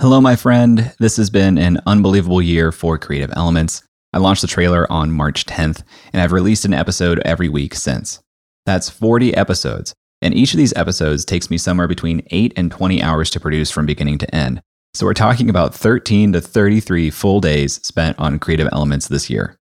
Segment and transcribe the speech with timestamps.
[0.00, 0.94] Hello, my friend.
[1.00, 3.82] This has been an unbelievable year for Creative Elements.
[4.12, 5.82] I launched the trailer on March 10th,
[6.12, 8.20] and I've released an episode every week since.
[8.64, 13.02] That's 40 episodes, and each of these episodes takes me somewhere between 8 and 20
[13.02, 14.62] hours to produce from beginning to end.
[14.94, 19.56] So we're talking about 13 to 33 full days spent on Creative Elements this year.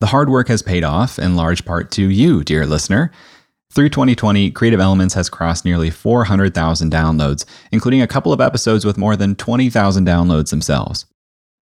[0.00, 3.12] The hard work has paid off in large part to you, dear listener.
[3.70, 8.98] Through 2020, Creative Elements has crossed nearly 400,000 downloads, including a couple of episodes with
[8.98, 11.06] more than 20,000 downloads themselves.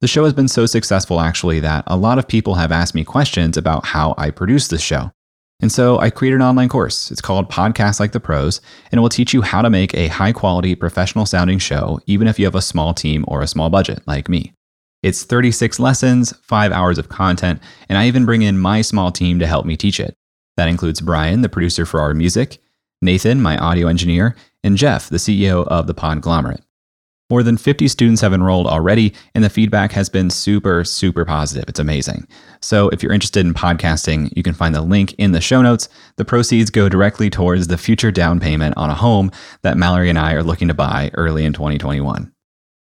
[0.01, 3.05] The show has been so successful, actually, that a lot of people have asked me
[3.05, 5.11] questions about how I produce this show.
[5.61, 7.11] And so I created an online course.
[7.11, 10.09] It's called Podcast Like the Pros, and it will teach you how to make a
[10.09, 13.69] high quality, professional sounding show, even if you have a small team or a small
[13.69, 14.53] budget like me.
[15.03, 19.39] It's 36 lessons, five hours of content, and I even bring in my small team
[19.39, 20.15] to help me teach it.
[20.57, 22.59] That includes Brian, the producer for our music,
[23.03, 26.63] Nathan, my audio engineer, and Jeff, the CEO of the Podglomerate.
[27.29, 31.69] More than 50 students have enrolled already, and the feedback has been super, super positive.
[31.69, 32.29] It's amazing.
[32.61, 35.89] So, if you're interested in podcasting, you can find the link in the show notes.
[36.17, 40.19] The proceeds go directly towards the future down payment on a home that Mallory and
[40.19, 42.33] I are looking to buy early in 2021.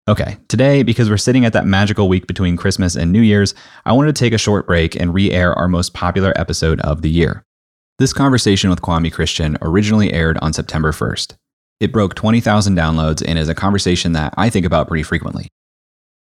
[0.08, 3.94] Okay, today, because we're sitting at that magical week between Christmas and New Year's, I
[3.94, 7.10] wanted to take a short break and re air our most popular episode of the
[7.10, 7.44] year.
[8.00, 11.34] This conversation with Kwame Christian originally aired on September 1st.
[11.80, 15.48] It broke 20,000 downloads and is a conversation that I think about pretty frequently.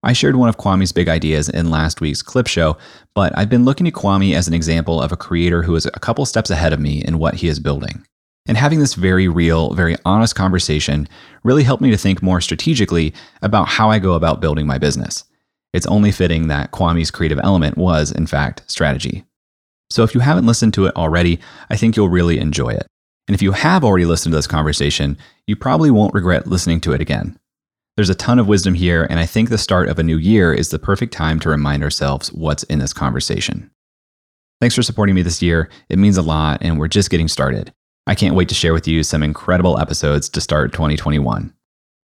[0.02, 2.76] I shared one of Kwame's big ideas in last week's clip show,
[3.14, 6.00] but I've been looking at Kwame as an example of a creator who is a
[6.00, 8.04] couple steps ahead of me in what he is building.
[8.48, 11.08] And having this very real, very honest conversation
[11.44, 15.22] really helped me to think more strategically about how I go about building my business.
[15.72, 19.24] It's only fitting that Kwame's creative element was, in fact, strategy.
[19.90, 22.86] So if you haven't listened to it already, I think you'll really enjoy it.
[23.28, 26.92] And if you have already listened to this conversation, you probably won't regret listening to
[26.92, 27.38] it again.
[27.96, 30.54] There's a ton of wisdom here, and I think the start of a new year
[30.54, 33.70] is the perfect time to remind ourselves what's in this conversation.
[34.60, 35.68] Thanks for supporting me this year.
[35.88, 37.72] It means a lot, and we're just getting started.
[38.06, 41.52] I can't wait to share with you some incredible episodes to start 2021.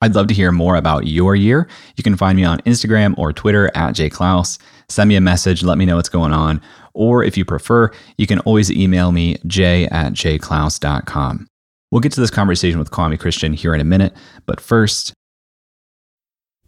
[0.02, 1.68] I'd love to hear more about your year.
[1.96, 4.58] You can find me on Instagram or Twitter at jayclouse.
[4.88, 6.62] Send me a message, let me know what's going on.
[6.94, 11.46] Or if you prefer, you can always email me, j at jayclouse.com.
[11.90, 14.14] We'll get to this conversation with Kwame Christian here in a minute,
[14.46, 15.12] but first,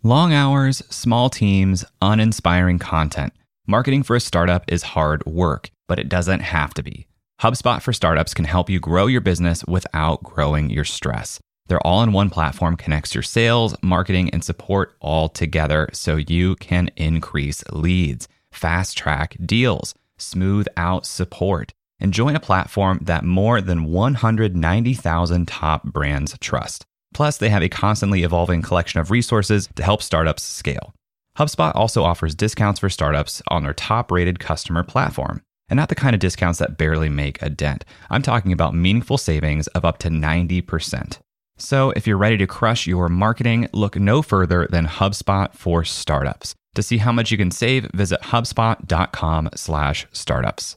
[0.02, 3.32] long hours, small teams, uninspiring content.
[3.66, 7.06] Marketing for a startup is hard work, but it doesn't have to be.
[7.40, 11.40] HubSpot for Startups can help you grow your business without growing your stress.
[11.66, 16.56] Their all in one platform connects your sales, marketing, and support all together so you
[16.56, 23.60] can increase leads, fast track deals, smooth out support, and join a platform that more
[23.60, 26.84] than 190,000 top brands trust.
[27.14, 30.94] Plus, they have a constantly evolving collection of resources to help startups scale.
[31.38, 35.42] HubSpot also offers discounts for startups on their top rated customer platform.
[35.68, 37.86] And not the kind of discounts that barely make a dent.
[38.10, 41.18] I'm talking about meaningful savings of up to 90%.
[41.56, 46.54] So if you're ready to crush your marketing, look no further than HubSpot for startups.
[46.74, 50.76] To see how much you can save, visit hubspot.com/startups.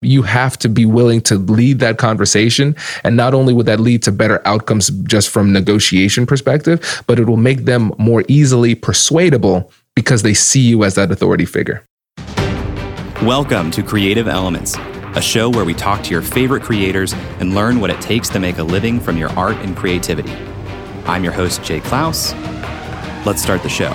[0.00, 4.04] You have to be willing to lead that conversation, and not only would that lead
[4.04, 9.72] to better outcomes just from negotiation perspective, but it will make them more easily persuadable
[9.96, 11.82] because they see you as that authority figure.
[13.22, 14.76] Welcome to Creative Elements,
[15.16, 18.38] a show where we talk to your favorite creators and learn what it takes to
[18.38, 20.30] make a living from your art and creativity.
[21.06, 22.34] I'm your host, Jay Clouse.
[23.26, 23.92] Let's start the show.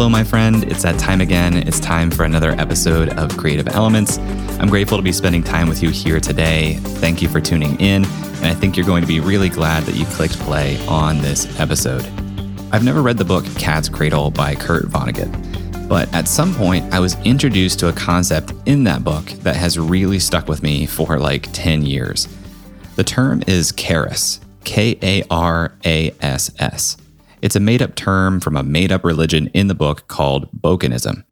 [0.00, 0.64] Hello, my friend.
[0.64, 1.54] It's that time again.
[1.54, 4.16] It's time for another episode of Creative Elements.
[4.58, 6.76] I'm grateful to be spending time with you here today.
[7.02, 9.96] Thank you for tuning in, and I think you're going to be really glad that
[9.96, 12.02] you clicked play on this episode.
[12.72, 16.98] I've never read the book Cat's Cradle by Kurt Vonnegut, but at some point I
[16.98, 21.18] was introduced to a concept in that book that has really stuck with me for
[21.18, 22.26] like 10 years.
[22.96, 26.96] The term is Karass, K A R A S S.
[27.42, 31.24] It's a made up term from a made up religion in the book called Bokononism.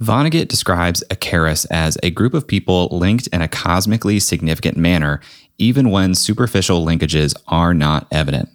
[0.00, 5.20] Vonnegut describes karass as a group of people linked in a cosmically significant manner,
[5.58, 8.48] even when superficial linkages are not evident.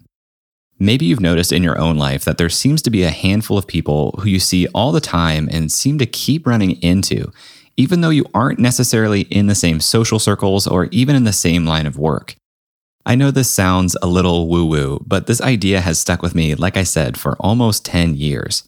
[0.80, 3.68] Maybe you've noticed in your own life that there seems to be a handful of
[3.68, 7.32] people who you see all the time and seem to keep running into,
[7.78, 11.66] even though you aren't necessarily in the same social circles or even in the same
[11.66, 12.36] line of work.
[13.06, 16.56] I know this sounds a little woo woo, but this idea has stuck with me,
[16.56, 18.64] like I said, for almost 10 years.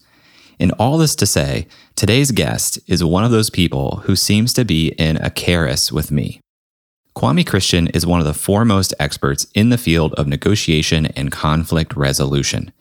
[0.60, 4.64] And all this to say, today's guest is one of those people who seems to
[4.64, 6.40] be in a karass with me.
[7.16, 11.96] Kwame Christian is one of the foremost experts in the field of negotiation and conflict
[11.96, 12.72] resolution.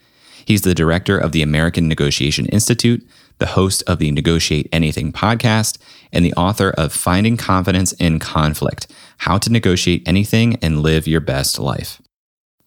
[0.44, 3.08] He's the director of the American Negotiation Institute,
[3.38, 5.78] the host of the Negotiate Anything podcast,
[6.12, 8.88] and the author of Finding Confidence in Conflict
[9.18, 12.02] How to Negotiate Anything and Live Your Best Life.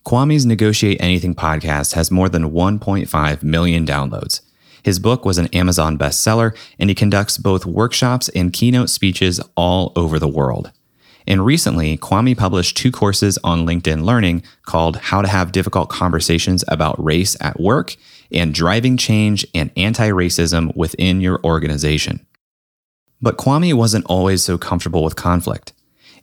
[0.04, 4.40] Kwame's Negotiate Anything podcast has more than 1.5 million downloads.
[4.82, 9.92] His book was an Amazon bestseller, and he conducts both workshops and keynote speeches all
[9.96, 10.72] over the world.
[11.26, 16.64] And recently, Kwame published two courses on LinkedIn Learning called How to Have Difficult Conversations
[16.68, 17.96] About Race at Work
[18.32, 22.26] and Driving Change and Anti Racism Within Your Organization.
[23.20, 25.74] But Kwame wasn't always so comfortable with conflict.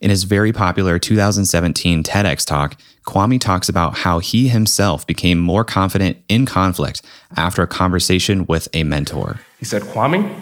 [0.02, 5.64] In his very popular 2017 TEDx talk, Kwame talks about how he himself became more
[5.64, 7.02] confident in conflict
[7.36, 9.40] after a conversation with a mentor.
[9.60, 10.42] He said, Kwame,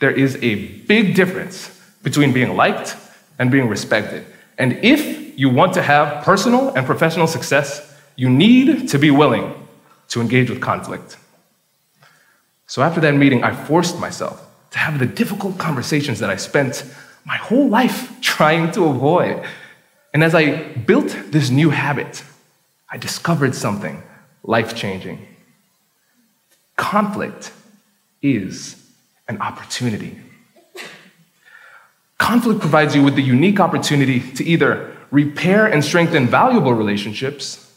[0.00, 0.56] there is a
[0.86, 2.96] big difference between being liked
[3.38, 4.26] and being respected.
[4.58, 9.54] And if you want to have personal and professional success, you need to be willing
[10.08, 11.16] to engage with conflict.
[12.66, 16.84] So after that meeting, I forced myself to have the difficult conversations that I spent
[17.24, 19.44] my whole life trying to avoid.
[20.12, 22.22] And as I built this new habit,
[22.90, 24.02] I discovered something
[24.42, 25.26] life changing.
[26.76, 27.52] Conflict
[28.20, 28.76] is
[29.28, 30.18] an opportunity.
[32.18, 37.72] Conflict provides you with the unique opportunity to either repair and strengthen valuable relationships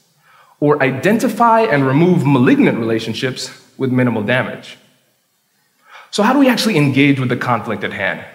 [0.59, 4.77] or identify and remove malignant relationships with minimal damage.
[6.11, 8.25] So, how do we actually engage with the conflict at hand?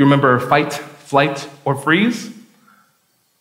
[0.00, 2.32] You remember fight, flight, or freeze?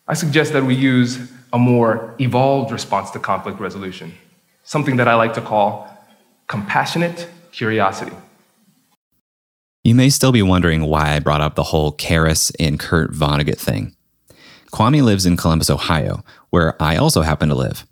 [0.10, 4.12] I suggest that we use a more evolved response to conflict resolution,
[4.64, 5.88] something that I like to call
[6.48, 8.12] compassionate curiosity.
[9.86, 13.58] You may still be wondering why I brought up the whole Karass and Kurt Vonnegut
[13.58, 13.96] thing.
[14.74, 17.86] Kwame lives in Columbus, Ohio, where I also happen to live.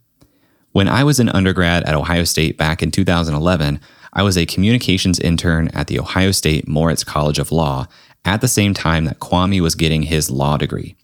[0.73, 3.79] When I was an undergrad at Ohio State back in 2011,
[4.11, 7.87] I was a communications intern at the Ohio State Moritz College of Law
[8.27, 10.95] at the same time that Kwame was getting his law degree.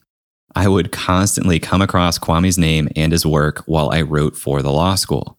[0.55, 4.71] I would constantly come across Kwame's name and his work while I wrote for the
[4.71, 5.37] law school.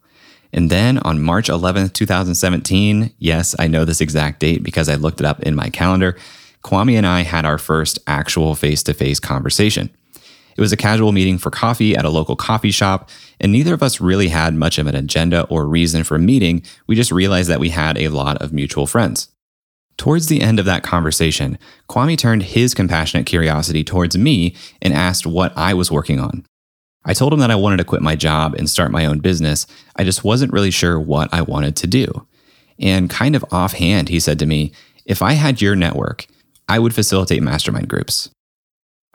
[0.52, 5.20] And then on March 11th, 2017, yes, I know this exact date because I looked
[5.20, 6.16] it up in my calendar,
[6.64, 9.90] Kwame and I had our first actual face to face conversation.
[10.56, 13.10] It was a casual meeting for coffee at a local coffee shop,
[13.40, 16.62] and neither of us really had much of an agenda or reason for meeting.
[16.86, 19.33] We just realized that we had a lot of mutual friends.
[19.96, 21.58] Towards the end of that conversation,
[21.88, 26.44] Kwame turned his compassionate curiosity towards me and asked what I was working on.
[27.04, 29.66] I told him that I wanted to quit my job and start my own business.
[29.96, 32.26] I just wasn't really sure what I wanted to do.
[32.78, 34.72] And kind of offhand, he said to me,
[35.04, 36.26] If I had your network,
[36.68, 38.30] I would facilitate mastermind groups.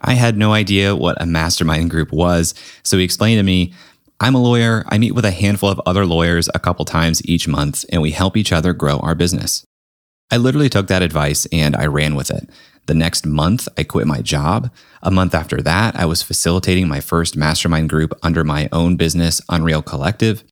[0.01, 2.53] I had no idea what a mastermind group was,
[2.83, 3.73] so he explained to me
[4.21, 4.83] I'm a lawyer.
[4.87, 8.11] I meet with a handful of other lawyers a couple times each month, and we
[8.11, 9.63] help each other grow our business.
[10.31, 12.49] I literally took that advice and I ran with it.
[12.85, 14.71] The next month, I quit my job.
[15.03, 19.41] A month after that, I was facilitating my first mastermind group under my own business,
[19.49, 20.43] Unreal Collective.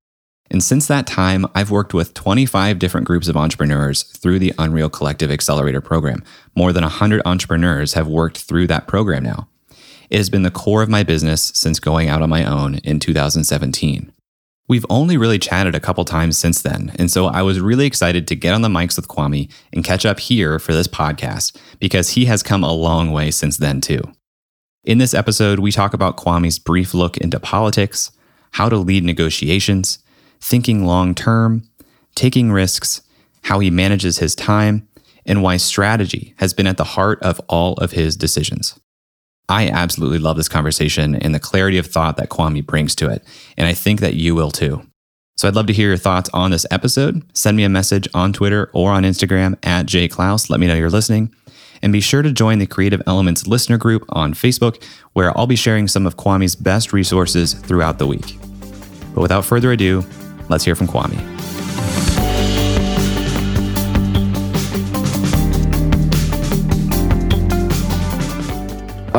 [0.50, 4.90] And since that time, I've worked with 25 different groups of entrepreneurs through the Unreal
[4.90, 6.24] Collective Accelerator program.
[6.56, 9.50] More than 100 entrepreneurs have worked through that program now.
[10.10, 13.00] It has been the core of my business since going out on my own in
[13.00, 14.14] 2017.
[14.70, 18.28] We've only really chatted a couple times since then, and so I was really excited
[18.28, 22.10] to get on the mics with Kwame and catch up here for this podcast because
[22.10, 24.02] he has come a long way since then, too.
[24.84, 28.12] In this episode, we talk about Kwame's brief look into politics,
[28.52, 30.00] how to lead negotiations,
[30.42, 31.64] thinking long term,
[32.16, 33.02] taking risks,
[33.44, 34.86] how he manages his time,
[35.26, 38.78] and why strategy has been at the heart of all of his decisions.
[39.50, 43.24] I absolutely love this conversation and the clarity of thought that Kwame brings to it.
[43.58, 44.86] And I think that you will too.
[45.38, 47.24] So I'd love to hear your thoughts on this episode.
[47.38, 50.50] Send me a message on Twitter or on Instagram at jayclouse.
[50.50, 51.34] Let me know you're listening.
[51.82, 55.56] And be sure to join the Creative Elements listener group on Facebook, where I'll be
[55.56, 58.36] sharing some of Kwame's best resources throughout the week.
[59.14, 60.04] But without further ado,
[60.50, 61.57] let's hear from Kwame.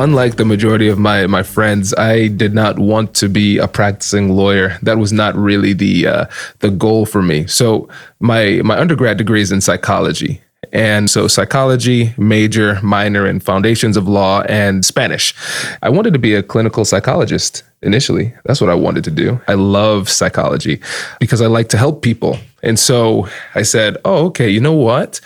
[0.03, 4.29] Unlike the majority of my my friends, I did not want to be a practicing
[4.29, 4.77] lawyer.
[4.81, 6.25] That was not really the uh,
[6.59, 7.47] the goal for me.
[7.47, 7.87] So
[8.19, 10.41] my my undergrad degree is in psychology,
[10.71, 15.33] And so psychology, major, minor in foundations of law and Spanish.
[15.81, 18.33] I wanted to be a clinical psychologist initially.
[18.45, 19.41] That's what I wanted to do.
[19.47, 20.79] I love psychology
[21.19, 22.37] because I like to help people.
[22.61, 25.21] And so I said, oh, okay, you know what?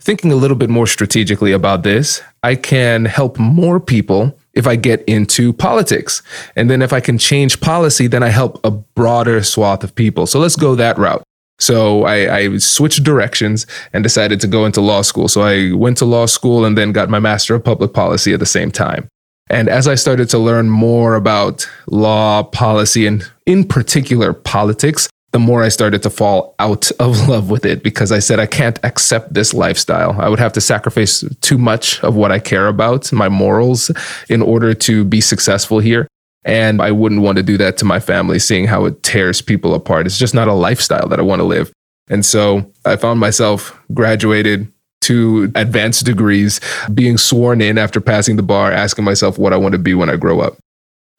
[0.00, 4.76] Thinking a little bit more strategically about this, I can help more people if I
[4.76, 6.22] get into politics.
[6.56, 10.26] And then if I can change policy, then I help a broader swath of people.
[10.26, 11.22] So let's go that route.
[11.58, 15.28] So I, I, switched directions and decided to go into law school.
[15.28, 18.40] So I went to law school and then got my Master of Public Policy at
[18.40, 19.06] the same time.
[19.48, 25.38] And as I started to learn more about law, policy, and in particular politics, the
[25.38, 28.78] more I started to fall out of love with it because I said, I can't
[28.84, 30.16] accept this lifestyle.
[30.20, 33.90] I would have to sacrifice too much of what I care about, my morals,
[34.28, 36.06] in order to be successful here.
[36.44, 39.74] And I wouldn't want to do that to my family, seeing how it tears people
[39.74, 40.06] apart.
[40.06, 41.72] It's just not a lifestyle that I want to live.
[42.08, 44.70] And so I found myself graduated
[45.02, 46.60] to advanced degrees,
[46.92, 50.10] being sworn in after passing the bar, asking myself what I want to be when
[50.10, 50.56] I grow up.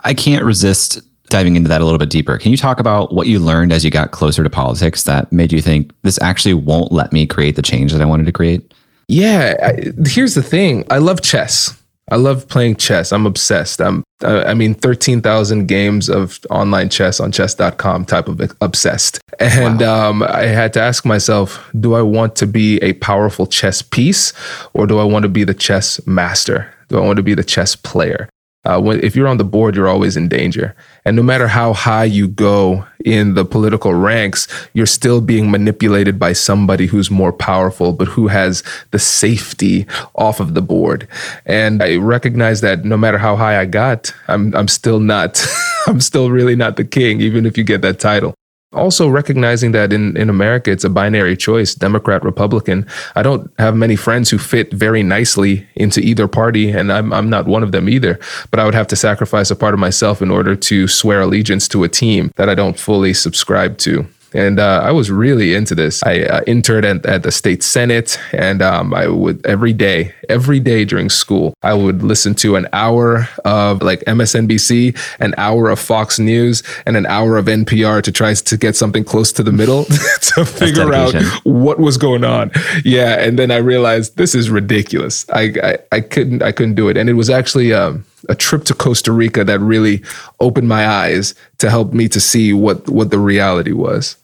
[0.04, 1.02] I can't resist
[1.34, 2.38] diving into that a little bit deeper.
[2.38, 5.52] Can you talk about what you learned as you got closer to politics that made
[5.52, 8.72] you think this actually won't let me create the change that I wanted to create?
[9.08, 10.86] Yeah, I, here's the thing.
[10.92, 11.76] I love chess.
[12.12, 13.12] I love playing chess.
[13.12, 13.82] I'm obsessed.
[13.82, 19.20] I'm I mean 13,000 games of online chess on chess.com type of obsessed.
[19.40, 20.10] And wow.
[20.10, 24.34] um, I had to ask myself, do I want to be a powerful chess piece
[24.74, 26.72] or do I want to be the chess master?
[26.90, 28.30] Do I want to be the chess player?
[28.66, 30.76] Uh, when, if you're on the board, you're always in danger.
[31.04, 36.18] And no matter how high you go in the political ranks, you're still being manipulated
[36.18, 41.08] by somebody who's more powerful, but who has the safety off of the board.
[41.46, 45.46] And I recognize that no matter how high I got, I'm, I'm still not,
[45.88, 48.34] I'm still really not the king, even if you get that title
[48.74, 52.86] also recognizing that in, in America, it's a binary choice, Democrat, Republican.
[53.16, 57.30] I don't have many friends who fit very nicely into either party, and I'm, I'm
[57.30, 58.20] not one of them either.
[58.52, 61.68] But I would have to sacrifice a part of myself in order to swear allegiance
[61.70, 64.06] to a team that I don't fully subscribe to.
[64.34, 66.02] And uh, I was really into this.
[66.04, 70.60] I uh, interned at, at, the state senate, and um, I would every day, every
[70.60, 75.80] day during school, I would listen to an hour of like MSNBC, an hour of
[75.80, 79.52] Fox News, and an hour of NPR to try to get something close to the
[79.52, 79.86] middle
[80.36, 81.14] to figure out
[81.44, 82.52] what was going on.
[82.84, 85.30] Yeah, and then I realized this is ridiculous.
[85.30, 87.74] I I, I couldn't I couldn't do it, and it was actually.
[87.74, 90.02] Um, a trip to Costa Rica that really
[90.40, 94.16] opened my eyes to help me to see what what the reality was.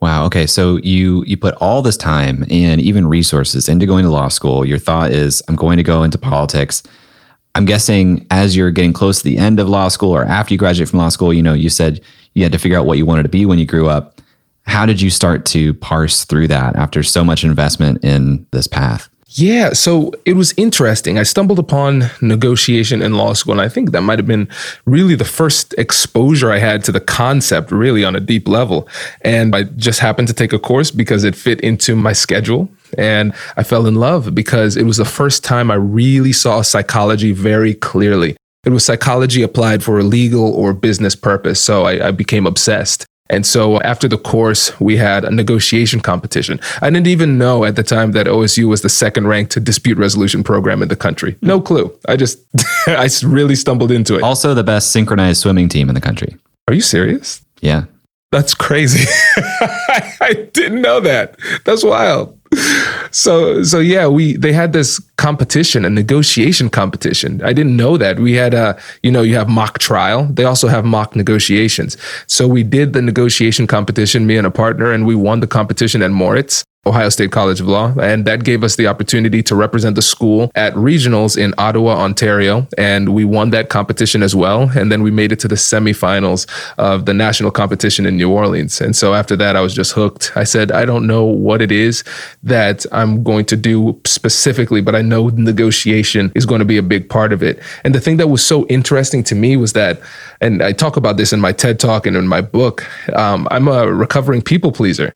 [0.00, 0.26] Wow.
[0.26, 0.46] Okay.
[0.46, 4.64] So you you put all this time and even resources into going to law school.
[4.64, 6.82] Your thought is, I'm going to go into politics.
[7.54, 10.58] I'm guessing as you're getting close to the end of law school or after you
[10.58, 12.00] graduate from law school, you know, you said
[12.34, 14.20] you had to figure out what you wanted to be when you grew up.
[14.66, 19.08] How did you start to parse through that after so much investment in this path?
[19.36, 21.18] Yeah, so it was interesting.
[21.18, 24.48] I stumbled upon negotiation in law school, and I think that might have been
[24.86, 28.88] really the first exposure I had to the concept, really on a deep level.
[29.22, 32.68] And I just happened to take a course because it fit into my schedule.
[32.96, 37.32] And I fell in love because it was the first time I really saw psychology
[37.32, 38.36] very clearly.
[38.64, 41.60] It was psychology applied for a legal or business purpose.
[41.60, 43.04] So I, I became obsessed.
[43.30, 46.60] And so after the course, we had a negotiation competition.
[46.82, 50.44] I didn't even know at the time that OSU was the second ranked dispute resolution
[50.44, 51.36] program in the country.
[51.40, 51.96] No clue.
[52.06, 52.40] I just,
[52.86, 54.22] I really stumbled into it.
[54.22, 56.36] Also, the best synchronized swimming team in the country.
[56.68, 57.42] Are you serious?
[57.60, 57.84] Yeah.
[58.30, 59.08] That's crazy.
[60.20, 61.38] I didn't know that.
[61.64, 62.38] That's wild
[63.10, 67.42] so so yeah, we they had this competition, a negotiation competition.
[67.42, 68.18] I didn't know that.
[68.18, 70.26] We had a you know, you have mock trial.
[70.26, 71.96] They also have mock negotiations.
[72.26, 76.02] So we did the negotiation competition, me and a partner, and we won the competition
[76.02, 76.64] at Moritz.
[76.86, 77.94] Ohio State College of Law.
[77.98, 82.66] And that gave us the opportunity to represent the school at regionals in Ottawa, Ontario.
[82.76, 84.70] And we won that competition as well.
[84.76, 86.46] And then we made it to the semifinals
[86.78, 88.80] of the national competition in New Orleans.
[88.80, 90.32] And so after that, I was just hooked.
[90.36, 92.04] I said, I don't know what it is
[92.44, 96.82] that I'm going to do specifically, but I know negotiation is going to be a
[96.82, 97.58] big part of it.
[97.84, 100.00] And the thing that was so interesting to me was that,
[100.40, 103.66] and I talk about this in my TED talk and in my book, um, I'm
[103.66, 105.14] a recovering people pleaser.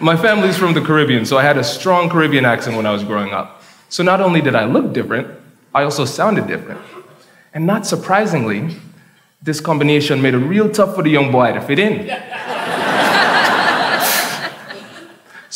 [0.00, 3.04] My family's from the Caribbean, so I had a strong Caribbean accent when I was
[3.04, 3.62] growing up.
[3.90, 5.28] So not only did I look different,
[5.74, 6.80] I also sounded different.
[7.52, 8.76] And not surprisingly,
[9.42, 12.06] this combination made it real tough for the young boy to fit in.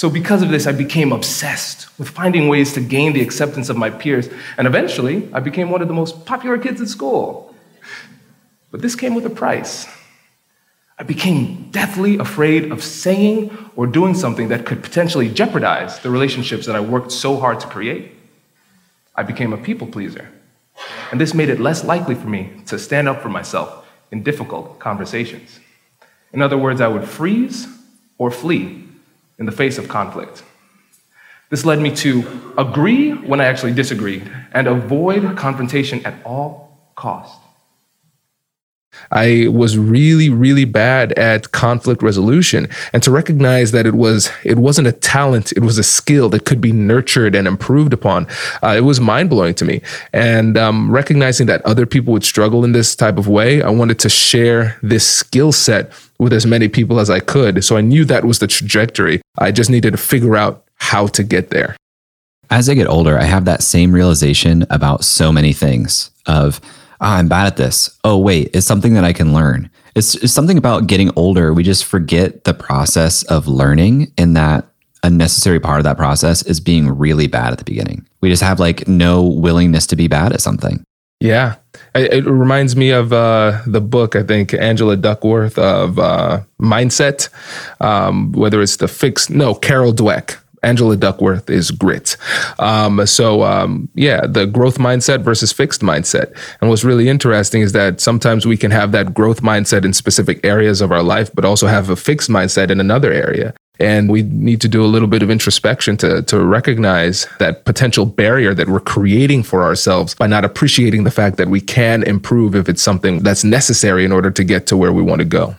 [0.02, 3.76] So, because of this, I became obsessed with finding ways to gain the acceptance of
[3.76, 7.54] my peers, and eventually, I became one of the most popular kids at school.
[8.73, 9.87] But this came with a price.
[10.99, 16.66] I became deathly afraid of saying or doing something that could potentially jeopardize the relationships
[16.66, 18.11] that I worked so hard to create.
[19.14, 20.28] I became a people pleaser.
[21.12, 24.80] And this made it less likely for me to stand up for myself in difficult
[24.80, 25.61] conversations.
[26.32, 27.68] In other words, I would freeze
[28.18, 28.81] or flee
[29.42, 30.44] in the face of conflict.
[31.50, 34.22] This led me to agree when I actually disagreed
[34.52, 37.44] and avoid confrontation at all costs.
[39.11, 44.58] I was really, really bad at conflict resolution, and to recognize that it was it
[44.58, 48.26] wasn't a talent, it was a skill that could be nurtured and improved upon.
[48.62, 49.80] Uh, it was mind blowing to me,
[50.12, 53.99] and um, recognizing that other people would struggle in this type of way, I wanted
[54.00, 57.64] to share this skill set with as many people as I could.
[57.64, 59.20] So I knew that was the trajectory.
[59.38, 61.76] I just needed to figure out how to get there.
[62.50, 66.61] As I get older, I have that same realization about so many things of
[67.02, 67.99] oh, I'm bad at this.
[68.04, 69.71] Oh, wait, it's something that I can learn.
[69.94, 71.52] It's, it's something about getting older.
[71.52, 74.66] We just forget the process of learning, and that
[75.02, 78.06] a necessary part of that process is being really bad at the beginning.
[78.21, 80.85] We just have like no willingness to be bad at something.
[81.21, 81.56] Yeah.
[81.94, 87.28] It, reminds me of uh, the book, I think, Angela Duckworth of uh, Mindset,
[87.80, 92.16] um, whether it's the fix, no, Carol Dweck, Angela Duckworth is grit.
[92.59, 96.37] Um, so um, yeah, the growth mindset versus fixed mindset.
[96.61, 100.45] And what's really interesting is that sometimes we can have that growth mindset in specific
[100.45, 103.54] areas of our life, but also have a fixed mindset in another area.
[103.81, 108.07] And we need to do a little bit of introspection to, to recognize that potential
[108.07, 112.54] barrier that we're creating for ourselves by not appreciating the fact that we can improve
[112.54, 115.57] if it's something that's necessary in order to get to where we want to go.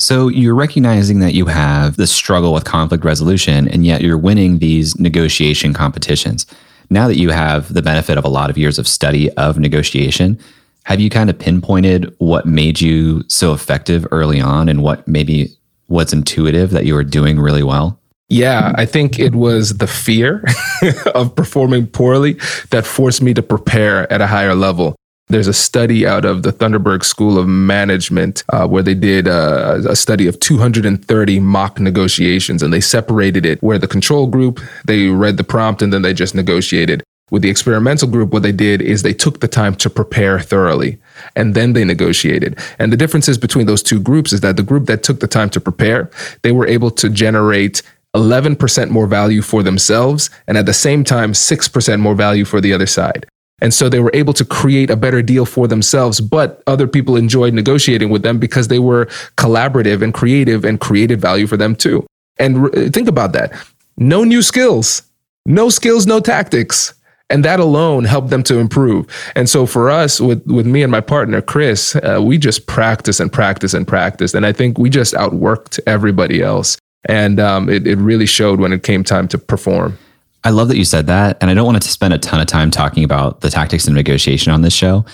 [0.00, 4.58] So you're recognizing that you have the struggle with conflict resolution, and yet you're winning
[4.58, 6.46] these negotiation competitions.
[6.88, 10.38] Now that you have the benefit of a lot of years of study of negotiation,
[10.84, 15.54] have you kind of pinpointed what made you so effective early on and what maybe
[15.88, 18.00] what's intuitive that you were doing really well?
[18.30, 20.44] Yeah, I think it was the fear
[21.14, 22.38] of performing poorly
[22.70, 24.96] that forced me to prepare at a higher level.
[25.30, 29.80] There's a study out of the Thunderbird School of Management uh, where they did uh,
[29.88, 35.06] a study of 230 mock negotiations and they separated it where the control group, they
[35.06, 37.04] read the prompt and then they just negotiated.
[37.30, 40.98] With the experimental group, what they did is they took the time to prepare thoroughly
[41.36, 42.58] and then they negotiated.
[42.80, 45.50] And the differences between those two groups is that the group that took the time
[45.50, 46.10] to prepare,
[46.42, 47.82] they were able to generate
[48.16, 52.72] 11% more value for themselves and at the same time, 6% more value for the
[52.72, 53.29] other side.
[53.60, 57.16] And so they were able to create a better deal for themselves, but other people
[57.16, 61.76] enjoyed negotiating with them because they were collaborative and creative and created value for them
[61.76, 62.06] too.
[62.38, 63.52] And think about that.
[63.96, 65.02] No new skills,
[65.44, 66.94] no skills, no tactics.
[67.28, 69.06] And that alone helped them to improve.
[69.36, 73.20] And so for us, with, with me and my partner, Chris, uh, we just practice
[73.20, 74.34] and practice and practice.
[74.34, 76.76] And I think we just outworked everybody else.
[77.04, 79.96] And um, it, it really showed when it came time to perform.
[80.44, 81.36] I love that you said that.
[81.40, 83.94] And I don't want to spend a ton of time talking about the tactics and
[83.94, 85.04] negotiation on this show.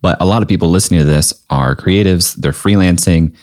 [0.00, 3.34] But a lot of people listening to this are creatives, they're freelancing.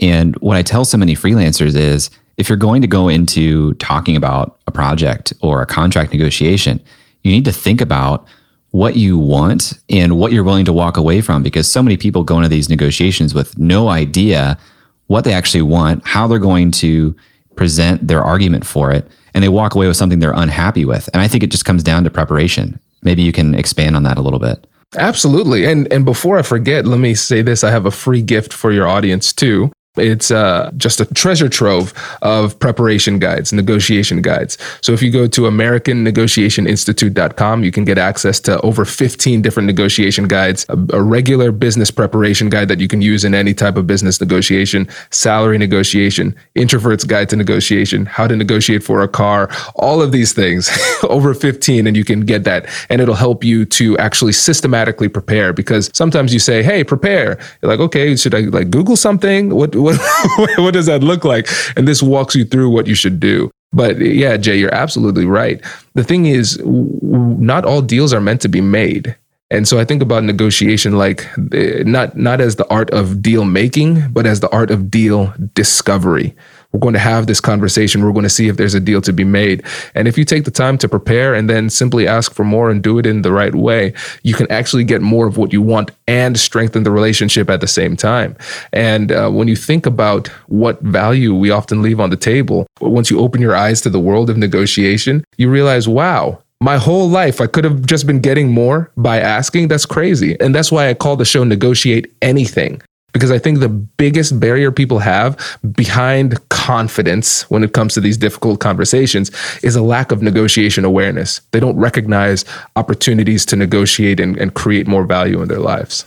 [0.00, 4.16] And what I tell so many freelancers is if you're going to go into talking
[4.16, 6.80] about a project or a contract negotiation,
[7.22, 8.26] you need to think about
[8.72, 12.24] what you want and what you're willing to walk away from because so many people
[12.24, 14.58] go into these negotiations with no idea
[15.06, 17.14] what they actually want, how they're going to
[17.54, 21.08] present their argument for it and they walk away with something they're unhappy with.
[21.12, 22.78] And I think it just comes down to preparation.
[23.02, 24.66] Maybe you can expand on that a little bit.
[24.96, 25.64] Absolutely.
[25.64, 28.72] And and before I forget, let me say this, I have a free gift for
[28.72, 29.72] your audience too.
[29.98, 34.56] It's uh, just a treasure trove of preparation guides, negotiation guides.
[34.80, 40.28] So if you go to AmericanNegotiationInstitute.com, you can get access to over 15 different negotiation
[40.28, 43.86] guides, a, a, regular business preparation guide that you can use in any type of
[43.86, 50.00] business negotiation, salary negotiation, introvert's guide to negotiation, how to negotiate for a car, all
[50.00, 50.70] of these things,
[51.10, 52.66] over 15, and you can get that.
[52.88, 57.38] And it'll help you to actually systematically prepare because sometimes you say, hey, prepare.
[57.60, 59.54] You're like, okay, should I like Google something?
[59.54, 59.98] What what
[60.58, 61.48] what does that look like?
[61.76, 63.50] And this walks you through what you should do.
[63.72, 65.62] But yeah, Jay, you're absolutely right.
[65.94, 69.16] The thing is, not all deals are meant to be made.
[69.50, 73.44] And so I think about negotiation like eh, not not as the art of deal
[73.44, 76.34] making, but as the art of deal discovery.
[76.72, 78.02] We're going to have this conversation.
[78.02, 79.62] We're going to see if there's a deal to be made.
[79.94, 82.82] And if you take the time to prepare and then simply ask for more and
[82.82, 85.90] do it in the right way, you can actually get more of what you want
[86.08, 88.36] and strengthen the relationship at the same time.
[88.72, 93.10] And uh, when you think about what value we often leave on the table, once
[93.10, 97.40] you open your eyes to the world of negotiation, you realize, wow, my whole life
[97.40, 100.94] i could have just been getting more by asking that's crazy and that's why i
[100.94, 102.80] call the show negotiate anything
[103.12, 108.16] because I think the biggest barrier people have behind confidence when it comes to these
[108.16, 109.30] difficult conversations
[109.62, 111.40] is a lack of negotiation awareness.
[111.50, 112.44] They don't recognize
[112.76, 116.06] opportunities to negotiate and, and create more value in their lives.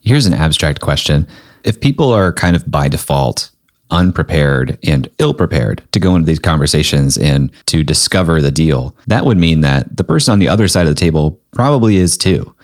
[0.00, 1.26] Here's an abstract question.
[1.64, 3.50] If people are kind of by default
[3.90, 9.24] unprepared and ill prepared to go into these conversations and to discover the deal, that
[9.24, 12.54] would mean that the person on the other side of the table probably is too.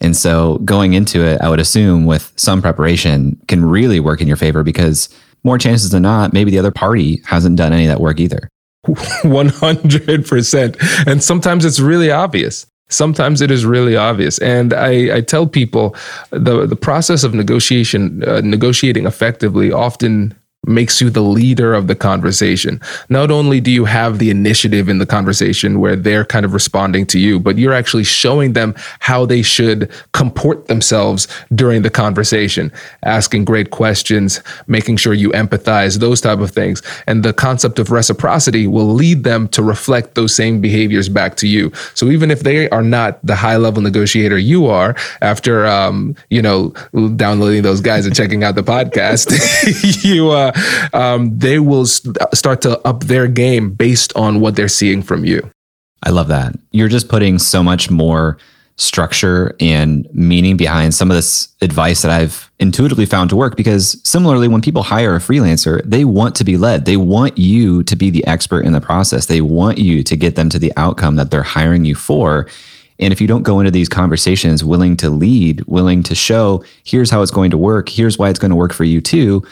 [0.00, 4.28] And so going into it, I would assume with some preparation can really work in
[4.28, 5.08] your favor because
[5.44, 8.48] more chances than not, maybe the other party hasn't done any of that work either.
[8.86, 11.06] 100%.
[11.06, 12.66] And sometimes it's really obvious.
[12.88, 14.38] Sometimes it is really obvious.
[14.38, 15.96] And I, I tell people
[16.30, 20.34] the, the process of negotiation, uh, negotiating effectively often
[20.66, 22.80] makes you the leader of the conversation.
[23.08, 27.06] Not only do you have the initiative in the conversation where they're kind of responding
[27.06, 32.72] to you, but you're actually showing them how they should comport themselves during the conversation,
[33.02, 36.82] asking great questions, making sure you empathize, those type of things.
[37.06, 41.48] And the concept of reciprocity will lead them to reflect those same behaviors back to
[41.48, 41.72] you.
[41.94, 46.42] So even if they are not the high level negotiator you are, after um, you
[46.42, 46.70] know
[47.16, 49.30] downloading those guys and checking out the podcast,
[50.04, 50.52] you uh,
[50.92, 55.24] um, they will st- start to up their game based on what they're seeing from
[55.24, 55.50] you.
[56.02, 56.54] I love that.
[56.72, 58.38] You're just putting so much more
[58.76, 63.98] structure and meaning behind some of this advice that I've intuitively found to work because
[64.06, 67.96] similarly when people hire a freelancer they want to be led they want you to
[67.96, 71.16] be the expert in the process they want you to get them to the outcome
[71.16, 72.46] that they're hiring you for
[72.98, 77.10] and if you don't go into these conversations willing to lead willing to show here's
[77.10, 79.42] how it's going to work here's why it's going to work for you too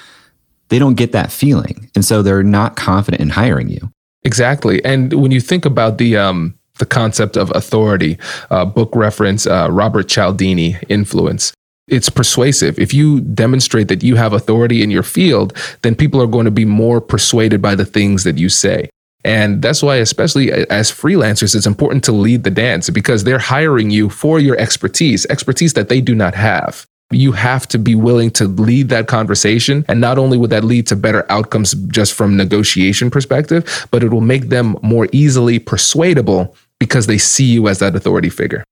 [0.74, 1.88] they don't get that feeling.
[1.94, 3.92] And so they're not confident in hiring you.
[4.24, 4.84] Exactly.
[4.84, 8.18] And when you think about the, um, the concept of authority,
[8.50, 11.54] uh, book reference, uh, Robert Cialdini, influence.
[11.86, 12.76] It's persuasive.
[12.76, 16.50] If you demonstrate that you have authority in your field, then people are going to
[16.50, 18.90] be more persuaded by the things that you say.
[19.24, 23.90] And that's why, especially as freelancers, it's important to lead the dance because they're hiring
[23.90, 26.84] you for your expertise, expertise that they do not have
[27.16, 29.84] you have to be willing to lead that conversation.
[29.88, 34.12] And not only would that lead to better outcomes just from negotiation perspective, but it
[34.12, 38.64] will make them more easily persuadable because they see you as that authority figure.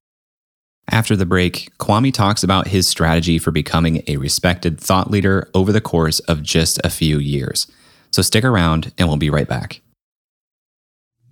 [0.91, 5.73] After the break, Kwame talks about his strategy for becoming a respected thought leader over
[5.73, 7.67] the course of just a few years.
[8.11, 9.81] So stick around and we'll be right back.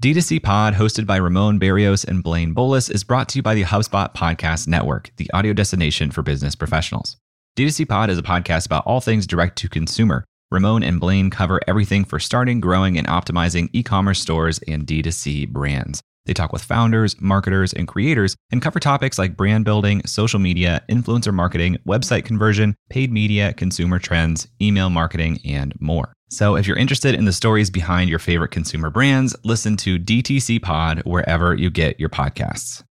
[0.01, 3.65] D2C Pod, hosted by Ramon Berrios and Blaine Bolus, is brought to you by the
[3.65, 7.19] HubSpot Podcast Network, the audio destination for business professionals.
[7.59, 10.25] D2C Pod is a podcast about all things direct to consumer.
[10.51, 15.51] Ramon and Blaine cover everything for starting, growing, and optimizing e commerce stores and D2C
[15.51, 16.01] brands.
[16.25, 20.83] They talk with founders, marketers, and creators and cover topics like brand building, social media,
[20.89, 26.15] influencer marketing, website conversion, paid media, consumer trends, email marketing, and more.
[26.33, 30.63] So, if you're interested in the stories behind your favorite consumer brands, listen to DTC
[30.63, 32.85] Pod wherever you get your podcasts.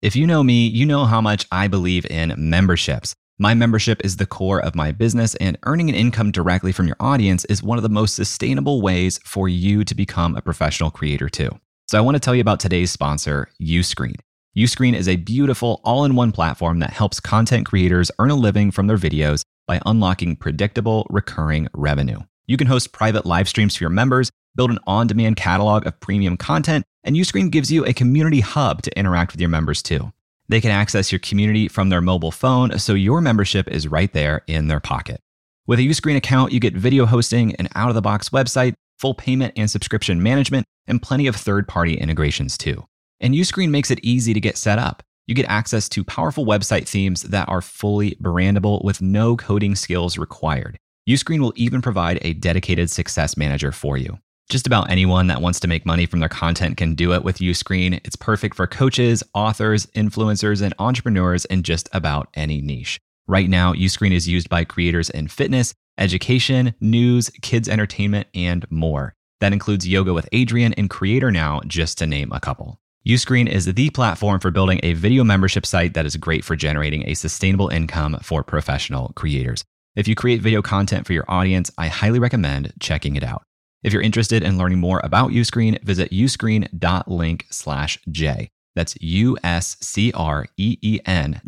[0.00, 3.14] If you know me, you know how much I believe in memberships.
[3.38, 6.96] My membership is the core of my business, and earning an income directly from your
[6.98, 11.28] audience is one of the most sustainable ways for you to become a professional creator,
[11.28, 11.50] too.
[11.86, 14.16] So, I want to tell you about today's sponsor, Uscreen.
[14.56, 18.70] Uscreen is a beautiful all in one platform that helps content creators earn a living
[18.70, 22.20] from their videos by unlocking predictable, recurring revenue.
[22.48, 26.00] You can host private live streams for your members, build an on demand catalog of
[26.00, 30.14] premium content, and Uscreen gives you a community hub to interact with your members too.
[30.48, 34.44] They can access your community from their mobile phone, so your membership is right there
[34.46, 35.20] in their pocket.
[35.66, 39.12] With a Uscreen account, you get video hosting, an out of the box website, full
[39.12, 42.86] payment and subscription management, and plenty of third party integrations too.
[43.20, 45.02] And Uscreen makes it easy to get set up.
[45.26, 50.16] You get access to powerful website themes that are fully brandable with no coding skills
[50.16, 50.78] required.
[51.08, 54.18] Uscreen will even provide a dedicated success manager for you.
[54.50, 57.38] Just about anyone that wants to make money from their content can do it with
[57.38, 57.98] Uscreen.
[58.04, 63.00] It's perfect for coaches, authors, influencers, and entrepreneurs in just about any niche.
[63.26, 69.14] Right now, Uscreen is used by creators in fitness, education, news, kids entertainment, and more.
[69.40, 72.80] That includes Yoga with Adriene and Creator Now, just to name a couple.
[73.06, 77.08] Uscreen is the platform for building a video membership site that is great for generating
[77.08, 79.64] a sustainable income for professional creators.
[79.98, 83.42] If you create video content for your audience, I highly recommend checking it out.
[83.82, 88.48] If you're interested in learning more about Uscreen, visit uscreen.link slash J.
[88.76, 89.40] That's U-S-C-R-E-E-N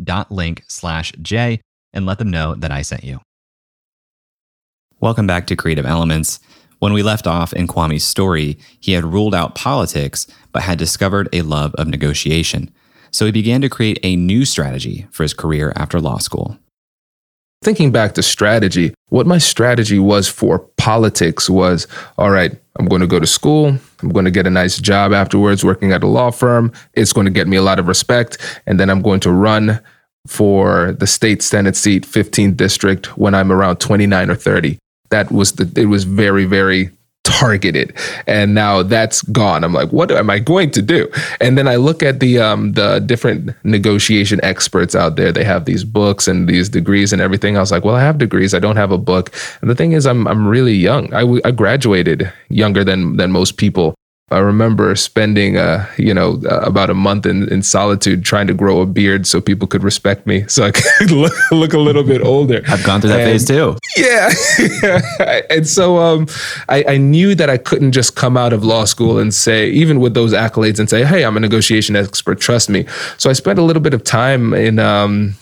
[0.03, 1.61] dot link slash J
[1.93, 3.21] and let them know that I sent you.
[4.99, 6.41] Welcome back to Creative Elements.
[6.79, 11.29] When we left off in Kwame's story, he had ruled out politics, but had discovered
[11.31, 12.69] a love of negotiation.
[13.11, 16.57] So he began to create a new strategy for his career after law school.
[17.61, 23.01] Thinking back to strategy, what my strategy was for politics was all right, I'm going
[23.01, 23.77] to go to school.
[24.01, 26.71] I'm going to get a nice job afterwards working at a law firm.
[26.93, 28.37] It's going to get me a lot of respect.
[28.65, 29.79] And then I'm going to run
[30.27, 34.77] for the state Senate seat, 15th district, when I'm around 29 or 30.
[35.09, 36.89] That was the, it was very, very
[37.23, 37.93] targeted.
[38.27, 39.63] And now that's gone.
[39.63, 41.09] I'm like what am i going to do?
[41.39, 45.31] And then i look at the um the different negotiation experts out there.
[45.31, 47.57] They have these books and these degrees and everything.
[47.57, 48.53] I was like well i have degrees.
[48.53, 49.31] I don't have a book.
[49.61, 51.13] And the thing is i'm i'm really young.
[51.13, 53.95] I, I graduated younger than than most people
[54.31, 58.53] I remember spending, uh, you know, uh, about a month in, in solitude trying to
[58.53, 62.03] grow a beard so people could respect me, so I could look, look a little
[62.03, 62.61] bit older.
[62.67, 63.77] I've gone through that and, phase too.
[63.97, 64.31] Yeah,
[65.49, 66.27] and so um,
[66.69, 69.99] I, I, knew that I couldn't just come out of law school and say, even
[69.99, 72.39] with those accolades, and say, "Hey, I'm a negotiation expert.
[72.39, 72.85] Trust me."
[73.17, 74.79] So I spent a little bit of time in.
[74.79, 75.35] Um,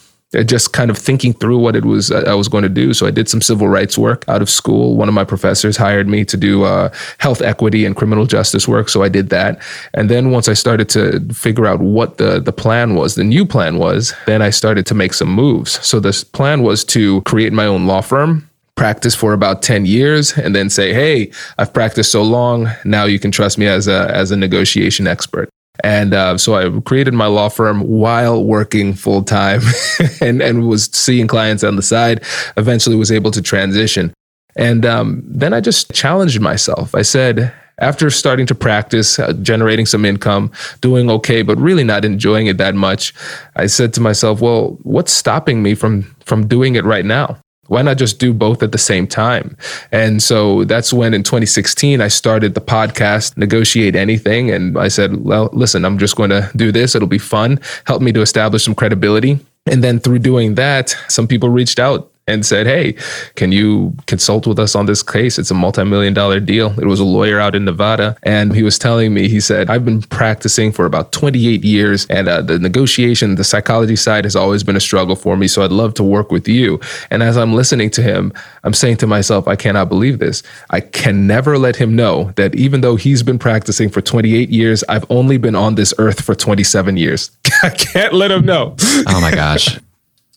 [0.45, 2.93] just kind of thinking through what it was uh, I was going to do.
[2.93, 4.95] So I did some civil rights work out of school.
[4.95, 8.89] One of my professors hired me to do uh, health equity and criminal justice work.
[8.89, 9.59] So I did that.
[9.93, 13.45] And then once I started to figure out what the, the plan was, the new
[13.45, 15.83] plan was, then I started to make some moves.
[15.85, 20.37] So this plan was to create my own law firm practice for about 10 years
[20.37, 24.09] and then say hey i've practiced so long now you can trust me as a
[24.15, 25.49] as a negotiation expert
[25.83, 29.61] and uh, so I created my law firm while working full time
[30.21, 32.23] and, and was seeing clients on the side.
[32.57, 34.13] Eventually was able to transition.
[34.55, 36.93] And um, then I just challenged myself.
[36.95, 42.03] I said, after starting to practice, uh, generating some income, doing okay, but really not
[42.03, 43.13] enjoying it that much,
[43.55, 47.37] I said to myself, well, what's stopping me from from doing it right now?
[47.69, 49.55] Why not just do both at the same time?
[49.91, 54.51] And so that's when in 2016, I started the podcast, Negotiate Anything.
[54.51, 56.95] And I said, well, listen, I'm just going to do this.
[56.95, 59.39] It'll be fun, help me to establish some credibility.
[59.65, 62.93] And then through doing that, some people reached out and said, Hey,
[63.35, 65.37] can you consult with us on this case?
[65.39, 66.79] It's a multi million dollar deal.
[66.79, 68.15] It was a lawyer out in Nevada.
[68.23, 72.27] And he was telling me, he said, I've been practicing for about 28 years, and
[72.27, 75.47] uh, the negotiation, the psychology side has always been a struggle for me.
[75.47, 76.79] So I'd love to work with you.
[77.09, 80.43] And as I'm listening to him, I'm saying to myself, I cannot believe this.
[80.69, 84.83] I can never let him know that even though he's been practicing for 28 years,
[84.89, 87.31] I've only been on this earth for 27 years.
[87.63, 88.75] I can't let him know.
[89.07, 89.79] Oh my gosh.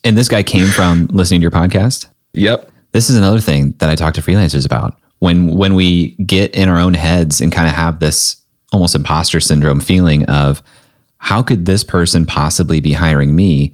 [0.03, 2.07] And this guy came from listening to your podcast?
[2.33, 2.69] Yep.
[2.91, 4.99] This is another thing that I talk to freelancers about.
[5.19, 8.37] When when we get in our own heads and kind of have this
[8.71, 10.61] almost imposter syndrome feeling of
[11.17, 13.71] how could this person possibly be hiring me?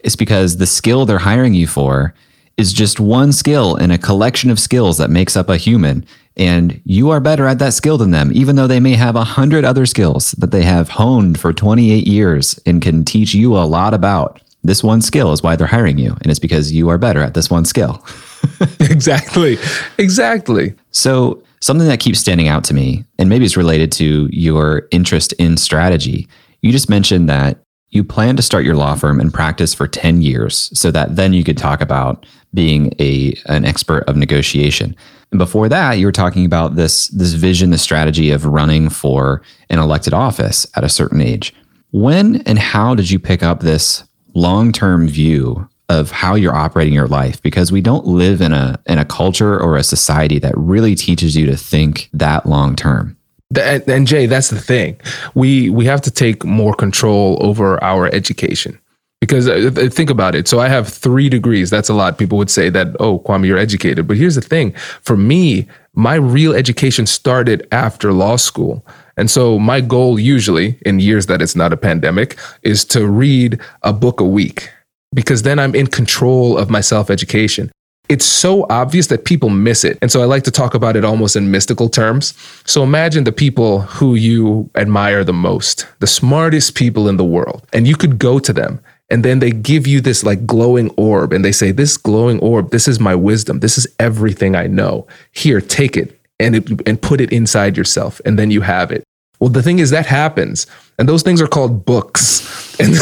[0.00, 2.14] It's because the skill they're hiring you for
[2.56, 6.04] is just one skill in a collection of skills that makes up a human.
[6.36, 9.24] And you are better at that skill than them, even though they may have a
[9.24, 13.66] hundred other skills that they have honed for 28 years and can teach you a
[13.66, 16.12] lot about this one skill is why they're hiring you.
[16.22, 18.04] And it's because you are better at this one skill.
[18.80, 19.56] exactly.
[19.98, 20.74] Exactly.
[20.90, 25.32] So, something that keeps standing out to me, and maybe it's related to your interest
[25.34, 26.28] in strategy.
[26.62, 27.58] You just mentioned that
[27.90, 31.32] you plan to start your law firm and practice for 10 years so that then
[31.32, 34.94] you could talk about being a an expert of negotiation.
[35.30, 39.42] And before that, you were talking about this this vision, the strategy of running for
[39.70, 41.54] an elected office at a certain age.
[41.90, 44.04] When and how did you pick up this
[44.38, 48.78] long term view of how you're operating your life because we don't live in a
[48.86, 53.16] in a culture or a society that really teaches you to think that long term.
[53.58, 55.00] And, and Jay, that's the thing.
[55.34, 58.78] We we have to take more control over our education.
[59.20, 60.46] Because uh, think about it.
[60.46, 61.70] So I have three degrees.
[61.70, 62.18] That's a lot.
[62.18, 64.06] People would say that, oh, Kwame, you're educated.
[64.06, 64.72] But here's the thing
[65.02, 68.86] for me, my real education started after law school.
[69.18, 73.60] And so my goal usually in years that it's not a pandemic is to read
[73.82, 74.70] a book a week
[75.14, 77.70] because then I'm in control of my self education.
[78.08, 79.98] It's so obvious that people miss it.
[80.00, 82.32] And so I like to talk about it almost in mystical terms.
[82.64, 87.66] So imagine the people who you admire the most, the smartest people in the world,
[87.74, 91.32] and you could go to them and then they give you this like glowing orb
[91.32, 93.60] and they say, This glowing orb, this is my wisdom.
[93.60, 95.06] This is everything I know.
[95.32, 98.20] Here, take it and, it, and put it inside yourself.
[98.24, 99.04] And then you have it.
[99.40, 100.66] Well, the thing is that happens,
[100.98, 102.94] and those things are called books, and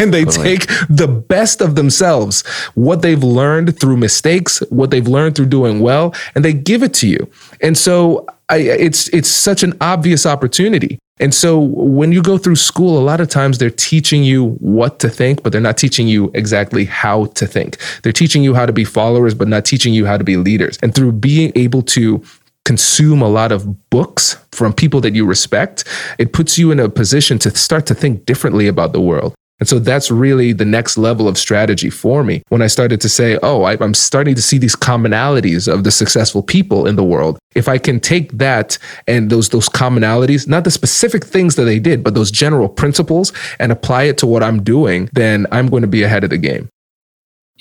[0.00, 0.56] and they totally.
[0.56, 5.80] take the best of themselves, what they've learned through mistakes, what they've learned through doing
[5.80, 7.30] well, and they give it to you.
[7.60, 10.98] And so, I, it's it's such an obvious opportunity.
[11.20, 14.98] And so, when you go through school, a lot of times they're teaching you what
[15.00, 17.76] to think, but they're not teaching you exactly how to think.
[18.02, 20.78] They're teaching you how to be followers, but not teaching you how to be leaders.
[20.82, 22.22] And through being able to
[22.64, 25.84] consume a lot of books from people that you respect,
[26.18, 29.34] it puts you in a position to start to think differently about the world.
[29.60, 32.42] And so that's really the next level of strategy for me.
[32.48, 35.92] When I started to say, oh, I, am starting to see these commonalities of the
[35.92, 37.38] successful people in the world.
[37.54, 41.78] If I can take that and those, those commonalities, not the specific things that they
[41.78, 45.82] did, but those general principles and apply it to what I'm doing, then I'm going
[45.82, 46.68] to be ahead of the game.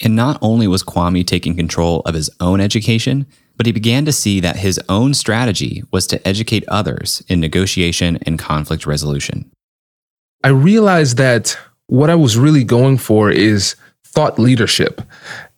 [0.03, 4.11] And not only was Kwame taking control of his own education, but he began to
[4.11, 9.51] see that his own strategy was to educate others in negotiation and conflict resolution.
[10.43, 15.01] I realized that what I was really going for is thought leadership.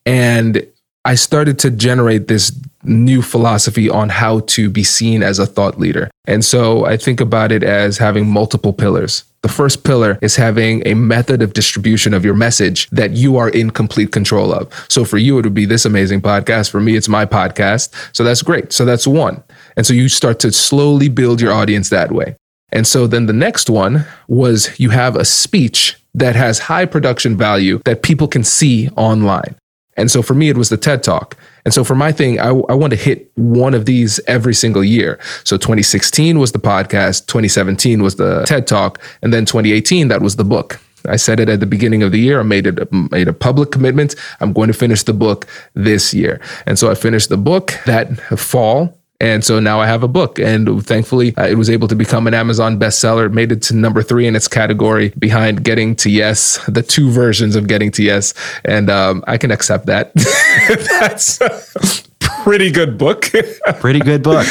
[0.06, 0.66] And
[1.04, 2.52] I started to generate this
[2.84, 6.10] new philosophy on how to be seen as a thought leader.
[6.26, 9.24] And so I think about it as having multiple pillars.
[9.46, 13.48] The first pillar is having a method of distribution of your message that you are
[13.48, 14.74] in complete control of.
[14.90, 16.72] So for you, it would be this amazing podcast.
[16.72, 17.94] For me, it's my podcast.
[18.12, 18.74] So that's great.
[18.74, 19.44] So that's one.
[19.78, 22.38] And so you start to slowly build your audience that way.
[22.72, 27.38] And so then the next one was you have a speech that has high production
[27.38, 29.56] value that people can see online.
[29.98, 31.38] And so for me, it was the TED Talk.
[31.64, 34.84] And so for my thing, I, I want to hit one of these every single
[34.84, 35.20] year.
[35.44, 40.36] So 2016 was the podcast, 2017 was the TED Talk, and then 2018, that was
[40.36, 40.80] the book.
[41.08, 42.40] I said it at the beginning of the year.
[42.40, 44.16] I made it made a public commitment.
[44.40, 46.42] I'm going to finish the book this year.
[46.66, 50.40] And so I finished the book that fall and so now I have a book,
[50.40, 53.28] and thankfully uh, it was able to become an Amazon bestseller.
[53.28, 57.10] It made it to number three in its category behind Getting to Yes, the two
[57.10, 58.34] versions of Getting to Yes.
[58.66, 60.14] And um, I can accept that.
[61.00, 63.32] That's a pretty good book.
[63.80, 64.48] pretty good book.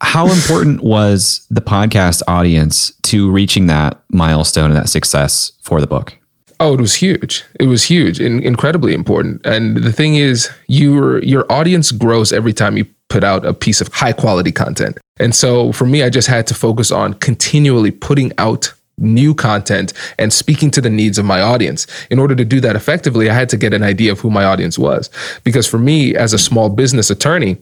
[0.00, 5.86] How important was the podcast audience to reaching that milestone and that success for the
[5.86, 6.16] book?
[6.58, 7.44] Oh, it was huge.
[7.60, 9.44] It was huge and incredibly important.
[9.44, 13.80] And the thing is, your your audience grows every time you put out a piece
[13.80, 14.98] of high quality content.
[15.18, 19.92] And so for me, I just had to focus on continually putting out new content
[20.18, 21.86] and speaking to the needs of my audience.
[22.10, 24.44] In order to do that effectively, I had to get an idea of who my
[24.44, 25.10] audience was.
[25.44, 27.58] Because for me, as a small business attorney,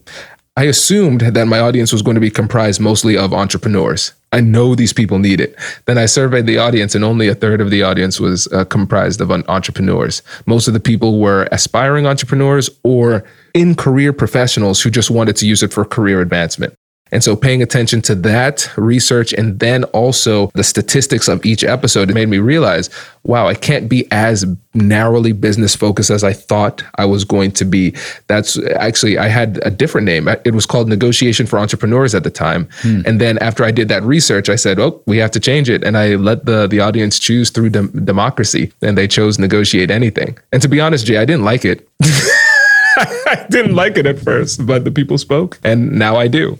[0.57, 4.13] I assumed that my audience was going to be comprised mostly of entrepreneurs.
[4.35, 5.55] I know these people need it.
[5.85, 9.21] Then I surveyed the audience, and only a third of the audience was uh, comprised
[9.21, 10.21] of entrepreneurs.
[10.45, 15.47] Most of the people were aspiring entrepreneurs or in career professionals who just wanted to
[15.47, 16.77] use it for career advancement.
[17.11, 22.11] And so paying attention to that research and then also the statistics of each episode
[22.13, 22.89] made me realize,
[23.23, 27.65] wow, I can't be as narrowly business focused as I thought I was going to
[27.65, 27.95] be.
[28.27, 30.27] That's actually, I had a different name.
[30.27, 32.67] It was called Negotiation for Entrepreneurs at the time.
[32.81, 33.01] Hmm.
[33.05, 35.83] And then after I did that research, I said, oh, we have to change it.
[35.83, 40.37] And I let the, the audience choose through democracy and they chose negotiate anything.
[40.51, 41.87] And to be honest, Jay, I didn't like it.
[42.97, 46.57] I didn't like it at first, but the people spoke and now I do.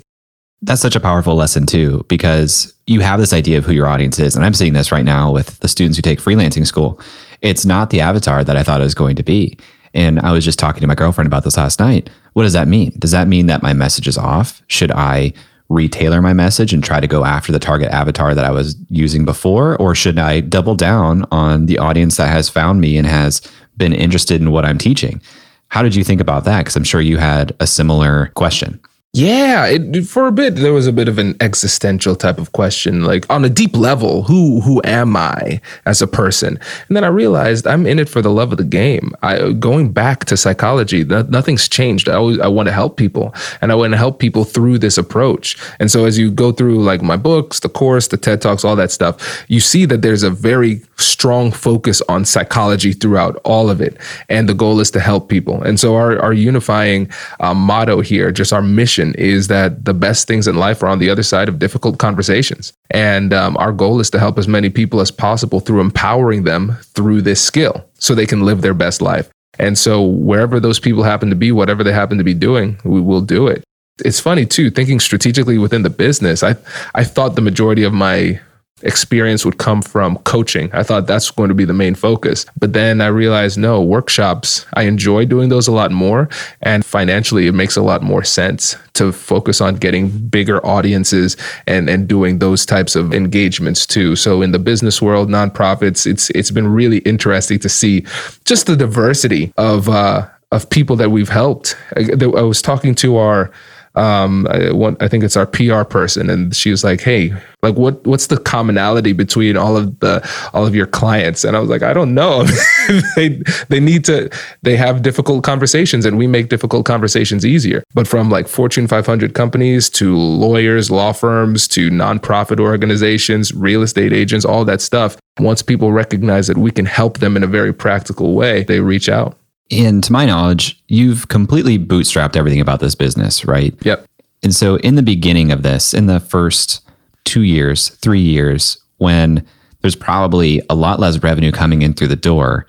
[0.61, 4.19] That's such a powerful lesson too, because you have this idea of who your audience
[4.19, 4.35] is.
[4.35, 6.99] And I'm seeing this right now with the students who take freelancing school.
[7.41, 9.57] It's not the avatar that I thought it was going to be.
[9.93, 12.09] And I was just talking to my girlfriend about this last night.
[12.33, 12.93] What does that mean?
[12.99, 14.61] Does that mean that my message is off?
[14.67, 15.33] Should I
[15.69, 19.25] retailor my message and try to go after the target avatar that I was using
[19.25, 19.75] before?
[19.77, 23.41] Or should I double down on the audience that has found me and has
[23.77, 25.21] been interested in what I'm teaching?
[25.69, 26.59] How did you think about that?
[26.59, 28.79] Because I'm sure you had a similar question.
[29.17, 33.05] Yeah, it, for a bit there was a bit of an existential type of question,
[33.05, 36.59] like on a deep level, who who am I as a person?
[36.89, 39.13] And then I realized I'm in it for the love of the game.
[39.23, 42.09] I going back to psychology, nothing's changed.
[42.09, 44.97] I always I want to help people, and I want to help people through this
[44.97, 45.55] approach.
[45.79, 48.75] And so as you go through like my books, the course, the TED talks, all
[48.75, 53.79] that stuff, you see that there's a very strong focus on psychology throughout all of
[53.79, 53.95] it,
[54.27, 55.63] and the goal is to help people.
[55.63, 60.27] And so our our unifying uh, motto here, just our mission is that the best
[60.27, 62.73] things in life are on the other side of difficult conversations.
[62.91, 66.77] And um, our goal is to help as many people as possible through empowering them
[66.95, 69.29] through this skill so they can live their best life.
[69.59, 72.99] And so, wherever those people happen to be, whatever they happen to be doing, we
[72.99, 73.63] will do it.
[74.03, 76.43] It's funny too, thinking strategically within the business.
[76.43, 76.55] I
[76.93, 78.41] I thought the majority of my
[78.81, 80.69] experience would come from coaching.
[80.73, 82.45] I thought that's going to be the main focus.
[82.59, 86.27] But then I realized no, workshops, I enjoy doing those a lot more.
[86.61, 91.89] And financially, it makes a lot more sense to focus on getting bigger audiences and,
[91.89, 94.15] and doing those types of engagements too.
[94.15, 98.05] So in the business world, nonprofits, it's it's been really interesting to see
[98.43, 101.77] just the diversity of uh, of people that we've helped.
[101.95, 103.51] I, I was talking to our
[103.95, 104.69] um, I,
[104.99, 107.33] I think it's our PR person, and she was like, "Hey,
[107.63, 111.59] like, what what's the commonality between all of the all of your clients?" And I
[111.59, 112.43] was like, "I don't know.
[113.15, 114.29] they they need to
[114.63, 117.83] they have difficult conversations, and we make difficult conversations easier.
[117.93, 124.13] But from like Fortune 500 companies to lawyers, law firms to nonprofit organizations, real estate
[124.13, 127.73] agents, all that stuff, Once people recognize that we can help them in a very
[127.73, 129.37] practical way, they reach out.
[129.71, 133.73] And to my knowledge, you've completely bootstrapped everything about this business, right?
[133.83, 134.05] Yep.
[134.43, 136.87] And so, in the beginning of this, in the first
[137.23, 139.45] two years, three years, when
[139.81, 142.67] there's probably a lot less revenue coming in through the door,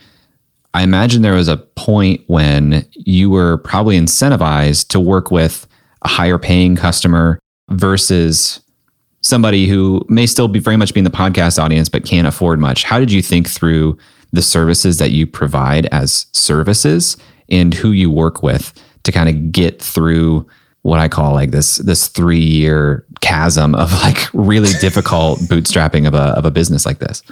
[0.72, 5.66] I imagine there was a point when you were probably incentivized to work with
[6.02, 7.38] a higher paying customer
[7.70, 8.60] versus
[9.22, 12.60] somebody who may still be very much be in the podcast audience but can't afford
[12.60, 12.84] much.
[12.84, 13.98] How did you think through
[14.36, 17.16] the services that you provide as services
[17.48, 18.72] and who you work with
[19.02, 20.46] to kind of get through
[20.82, 26.14] what I call like this this three year chasm of like really difficult bootstrapping of
[26.14, 27.22] a of a business like this.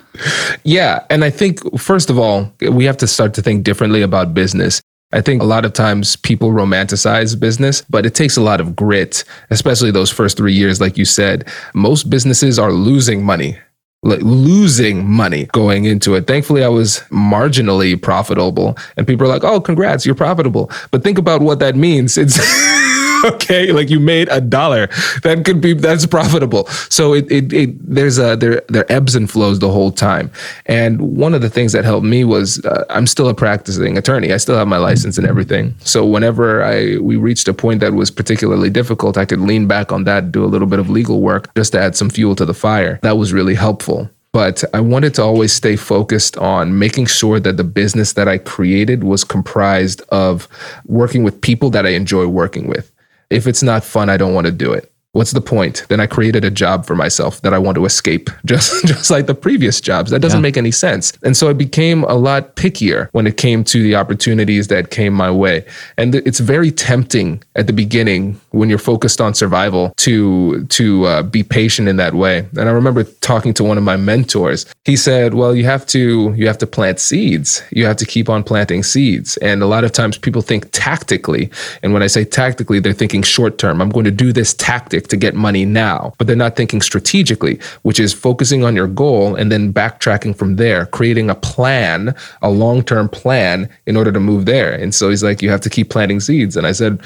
[0.64, 4.34] Yeah, and I think first of all we have to start to think differently about
[4.34, 4.82] business.
[5.12, 8.74] I think a lot of times people romanticize business, but it takes a lot of
[8.74, 11.46] grit, especially those first three years, like you said.
[11.72, 13.56] Most businesses are losing money
[14.04, 16.26] like losing money going into it.
[16.26, 21.18] Thankfully, I was marginally profitable, and people are like, "Oh, congrats, you're profitable." But think
[21.18, 22.16] about what that means.
[22.18, 22.38] It's
[23.34, 24.88] okay, like you made a dollar.
[25.22, 26.66] That could be that's profitable.
[26.90, 30.30] So it, it, it there's a there there ebbs and flows the whole time.
[30.66, 34.32] And one of the things that helped me was uh, I'm still a practicing attorney.
[34.32, 35.74] I still have my license and everything.
[35.80, 39.90] So whenever I we reached a point that was particularly difficult, I could lean back
[39.92, 42.44] on that, do a little bit of legal work just to add some fuel to
[42.44, 42.98] the fire.
[43.02, 47.56] That was really helpful but I wanted to always stay focused on making sure that
[47.56, 50.48] the business that I created was comprised of
[50.86, 52.90] working with people that I enjoy working with.
[53.34, 54.90] If it's not fun, I don't want to do it.
[55.12, 55.86] What's the point?
[55.88, 59.26] Then I created a job for myself that I want to escape, just just like
[59.26, 60.10] the previous jobs.
[60.10, 60.42] That doesn't yeah.
[60.42, 61.12] make any sense.
[61.22, 65.12] And so I became a lot pickier when it came to the opportunities that came
[65.12, 65.64] my way.
[65.96, 71.22] And it's very tempting at the beginning when you're focused on survival to to uh,
[71.22, 72.46] be patient in that way.
[72.56, 74.64] And I remember talking to one of my mentors.
[74.84, 77.62] He said, "Well, you have to you have to plant seeds.
[77.70, 81.50] You have to keep on planting seeds." And a lot of times people think tactically,
[81.82, 83.82] and when I say tactically, they're thinking short term.
[83.82, 87.58] I'm going to do this tactic to get money now, but they're not thinking strategically,
[87.82, 92.50] which is focusing on your goal and then backtracking from there, creating a plan, a
[92.50, 94.72] long term plan in order to move there.
[94.72, 96.56] And so he's like, you have to keep planting seeds.
[96.56, 97.00] And I said,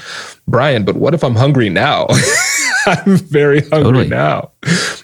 [0.49, 2.07] Brian, but what if I'm hungry now?
[2.85, 4.07] I'm very hungry totally.
[4.07, 4.51] now.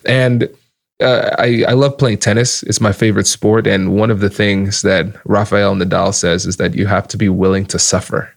[0.06, 0.50] And
[1.02, 2.64] uh, I, I love playing tennis.
[2.64, 3.68] It's my favorite sport.
[3.68, 7.30] And one of the things that Rafael Nadal says is that you have to be
[7.30, 8.34] willing to suffer.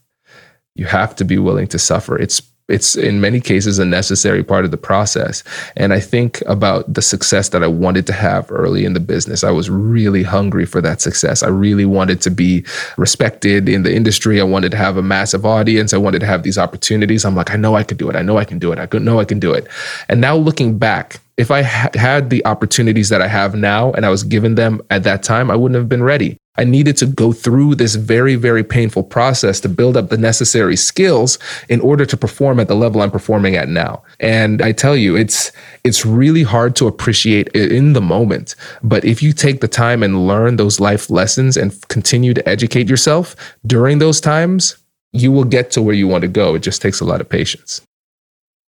[0.75, 2.19] You have to be willing to suffer.
[2.19, 5.43] It's it's in many cases a necessary part of the process.
[5.77, 9.43] And I think about the success that I wanted to have early in the business.
[9.43, 11.43] I was really hungry for that success.
[11.43, 12.65] I really wanted to be
[12.97, 14.41] respected in the industry.
[14.41, 15.95] I wanted to have a massive audience.
[15.95, 17.25] I wanted to have these opportunities.
[17.25, 18.17] I'm like, I know I could do it.
[18.17, 18.79] I know I can do it.
[18.79, 19.67] I know I can do it.
[20.09, 24.11] And now looking back, if I had the opportunities that I have now and I
[24.11, 26.37] was given them at that time, I wouldn't have been ready.
[26.59, 30.77] I needed to go through this very, very painful process to build up the necessary
[30.77, 31.39] skills
[31.69, 34.03] in order to perform at the level I'm performing at now.
[34.19, 35.53] And I tell you, it's
[35.85, 38.57] it's really hard to appreciate in the moment.
[38.83, 42.89] But if you take the time and learn those life lessons and continue to educate
[42.89, 44.77] yourself during those times,
[45.13, 46.57] you will get to where you want to go.
[46.57, 47.81] It just takes a lot of patience.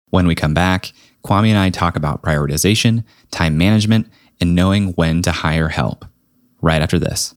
[0.08, 0.92] When we come back,
[1.24, 4.08] Kwame and I talk about prioritization, time management,
[4.40, 6.04] and knowing when to hire help.
[6.62, 7.34] Right after this.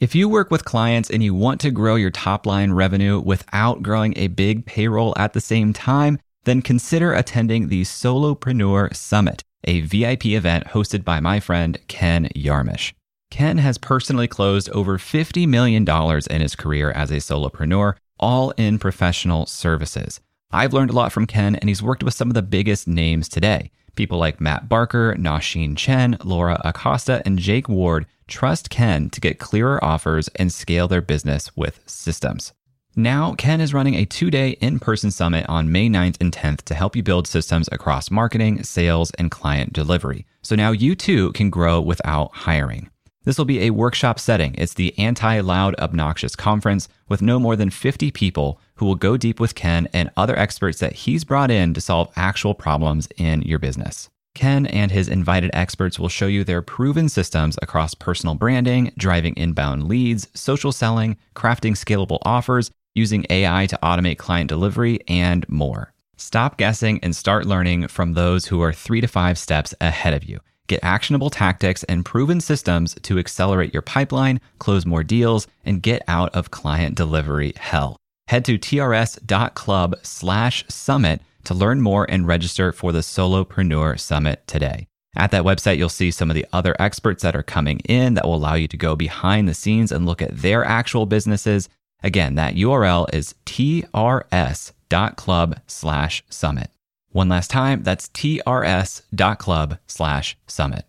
[0.00, 3.80] If you work with clients and you want to grow your top line revenue without
[3.80, 9.82] growing a big payroll at the same time, then consider attending the Solopreneur Summit, a
[9.82, 12.92] VIP event hosted by my friend Ken Yarmosh.
[13.30, 15.88] Ken has personally closed over $50 million
[16.28, 20.20] in his career as a solopreneur, all in professional services.
[20.50, 23.28] I've learned a lot from Ken, and he's worked with some of the biggest names
[23.28, 23.70] today.
[23.94, 29.38] People like Matt Barker, Nasheen Chen, Laura Acosta, and Jake Ward trust Ken to get
[29.38, 32.52] clearer offers and scale their business with systems.
[32.96, 36.62] Now, Ken is running a two day in person summit on May 9th and 10th
[36.62, 40.26] to help you build systems across marketing, sales, and client delivery.
[40.42, 42.90] So now you too can grow without hiring.
[43.24, 44.54] This will be a workshop setting.
[44.56, 49.16] It's the anti loud, obnoxious conference with no more than 50 people who will go
[49.16, 53.42] deep with Ken and other experts that he's brought in to solve actual problems in
[53.42, 54.10] your business.
[54.34, 59.34] Ken and his invited experts will show you their proven systems across personal branding, driving
[59.36, 65.92] inbound leads, social selling, crafting scalable offers, using AI to automate client delivery, and more.
[66.16, 70.24] Stop guessing and start learning from those who are three to five steps ahead of
[70.24, 70.40] you.
[70.66, 76.02] Get actionable tactics and proven systems to accelerate your pipeline, close more deals, and get
[76.08, 77.96] out of client delivery hell.
[78.28, 84.86] Head to trs.club slash summit to learn more and register for the Solopreneur Summit today.
[85.14, 88.24] At that website, you'll see some of the other experts that are coming in that
[88.24, 91.68] will allow you to go behind the scenes and look at their actual businesses.
[92.02, 93.90] Again, that URL is trs.club
[95.66, 96.70] slash summit.
[97.14, 100.84] One last time, that's trs.club slash summit.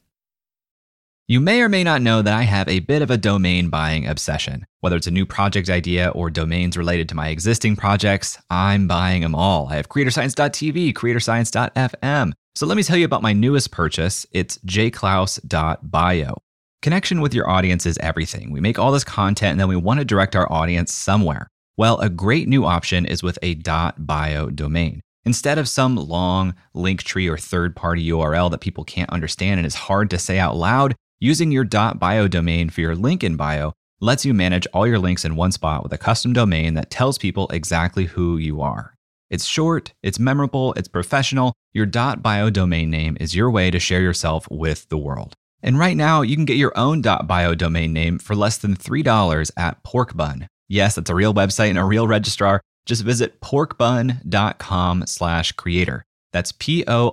[1.27, 4.07] You may or may not know that I have a bit of a domain buying
[4.07, 4.65] obsession.
[4.79, 9.21] Whether it's a new project idea or domains related to my existing projects, I'm buying
[9.21, 9.67] them all.
[9.67, 12.31] I have creatorscience.tv, creatorscience.fm.
[12.55, 14.25] So let me tell you about my newest purchase.
[14.31, 16.37] It's jayclouse.bio.
[16.81, 18.49] Connection with your audience is everything.
[18.49, 21.45] We make all this content and then we want to direct our audience somewhere.
[21.77, 25.01] Well, a great new option is with a .bio domain.
[25.25, 29.65] Instead of some long link tree or third party URL that people can't understand and
[29.65, 33.71] is hard to say out loud, Using your .bio domain for your link in bio
[34.01, 37.17] lets you manage all your links in one spot with a custom domain that tells
[37.17, 38.95] people exactly who you are.
[39.29, 41.53] It's short, it's memorable, it's professional.
[41.73, 45.33] Your .bio domain name is your way to share yourself with the world.
[45.63, 49.51] And right now, you can get your own .bio domain name for less than $3
[49.57, 50.47] at Porkbun.
[50.67, 52.61] Yes, that's a real website and a real registrar.
[52.85, 56.05] Just visit porkbun.com slash creator.
[56.31, 57.09] That's P-O-R-K-B-U-N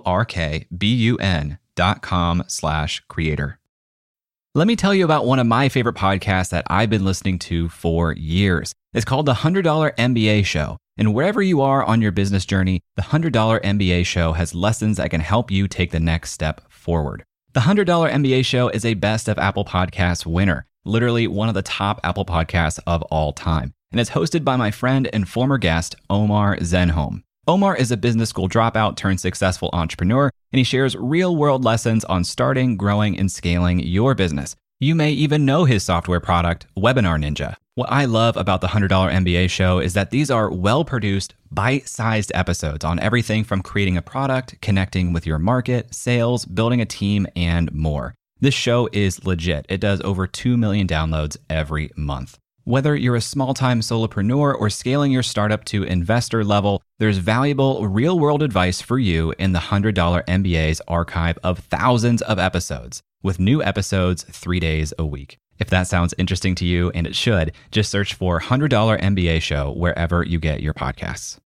[1.75, 3.59] dot com slash creator.
[4.55, 7.69] Let me tell you about one of my favorite podcasts that I've been listening to
[7.69, 8.71] for years.
[8.93, 9.63] It's called The $100
[9.95, 10.77] MBA Show.
[10.95, 15.09] And wherever you are on your business journey, the $100 MBA Show has lessons that
[15.09, 17.23] can help you take the next step forward.
[17.53, 21.63] The $100 MBA Show is a Best of Apple Podcasts winner, literally one of the
[21.63, 23.73] top Apple podcasts of all time.
[23.93, 27.21] And it's hosted by my friend and former guest, Omar Zenhom.
[27.47, 32.03] Omar is a business school dropout turned successful entrepreneur, and he shares real world lessons
[32.05, 34.55] on starting, growing, and scaling your business.
[34.79, 37.55] You may even know his software product, Webinar Ninja.
[37.75, 41.87] What I love about the $100 MBA show is that these are well produced, bite
[41.87, 46.85] sized episodes on everything from creating a product, connecting with your market, sales, building a
[46.85, 48.15] team, and more.
[48.39, 49.67] This show is legit.
[49.69, 52.39] It does over 2 million downloads every month.
[52.65, 57.85] Whether you're a small time solopreneur or scaling your startup to investor level, there's valuable
[57.89, 63.37] real world advice for you in the $100 MBA's archive of thousands of episodes, with
[63.37, 65.39] new episodes three days a week.
[65.59, 69.73] If that sounds interesting to you, and it should, just search for $100 MBA Show
[69.73, 71.39] wherever you get your podcasts.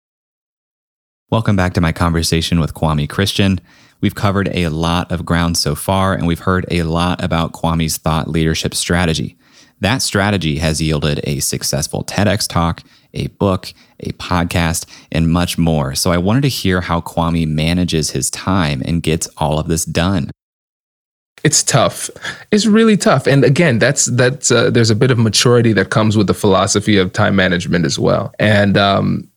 [1.31, 3.59] Welcome back to my conversation with Kwame Christian.
[4.03, 7.97] We've covered a lot of ground so far, and we've heard a lot about Kwame's
[7.97, 9.39] thought leadership strategy.
[9.81, 15.95] That strategy has yielded a successful TEDx talk, a book, a podcast, and much more.
[15.95, 19.85] So I wanted to hear how Kwame manages his time and gets all of this
[19.85, 20.31] done.
[21.45, 22.11] It's tough.
[22.51, 23.27] It's really tough.
[23.27, 26.97] And again, that's that's uh, there's a bit of maturity that comes with the philosophy
[26.97, 28.35] of time management as well.
[28.39, 29.31] And um,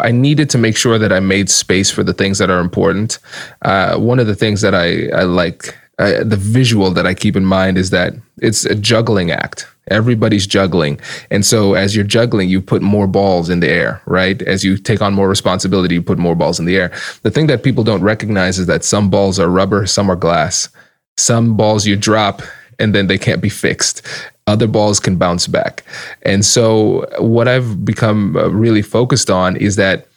[0.00, 3.18] I needed to make sure that I made space for the things that are important.
[3.62, 7.36] Uh, one of the things that I, I like uh, the visual that I keep
[7.36, 9.66] in mind is that it's a juggling act.
[9.90, 10.98] Everybody's juggling.
[11.30, 14.40] And so as you're juggling, you put more balls in the air, right?
[14.42, 16.90] As you take on more responsibility, you put more balls in the air.
[17.22, 20.68] The thing that people don't recognize is that some balls are rubber, some are glass.
[21.16, 22.42] Some balls you drop
[22.78, 24.02] and then they can't be fixed.
[24.46, 25.84] Other balls can bounce back.
[26.22, 30.08] And so what I've become uh, really focused on is that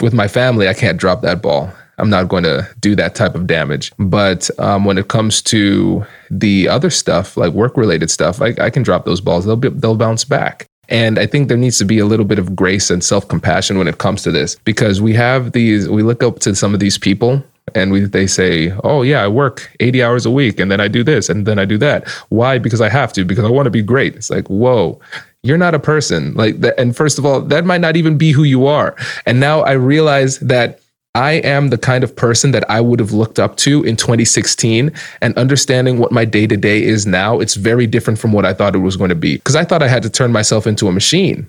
[0.00, 1.70] with my family, I can't drop that ball.
[1.98, 3.92] I'm not going to do that type of damage.
[3.98, 8.70] But um, when it comes to the other stuff, like work related stuff, I, I,
[8.70, 9.44] can drop those balls.
[9.44, 10.66] They'll be, they'll bounce back.
[10.88, 13.78] And I think there needs to be a little bit of grace and self compassion
[13.78, 16.80] when it comes to this because we have these, we look up to some of
[16.80, 17.42] these people
[17.74, 20.88] and we they say, "Oh yeah, I work 80 hours a week and then I
[20.88, 22.58] do this and then I do that." Why?
[22.58, 24.14] Because I have to because I want to be great.
[24.14, 25.00] It's like, "Whoa,
[25.42, 28.30] you're not a person." Like that and first of all, that might not even be
[28.32, 28.94] who you are.
[29.26, 30.80] And now I realize that
[31.16, 34.92] I am the kind of person that I would have looked up to in 2016
[35.22, 38.52] and understanding what my day to day is now, it's very different from what I
[38.52, 39.36] thought it was going to be.
[39.36, 41.48] Because I thought I had to turn myself into a machine.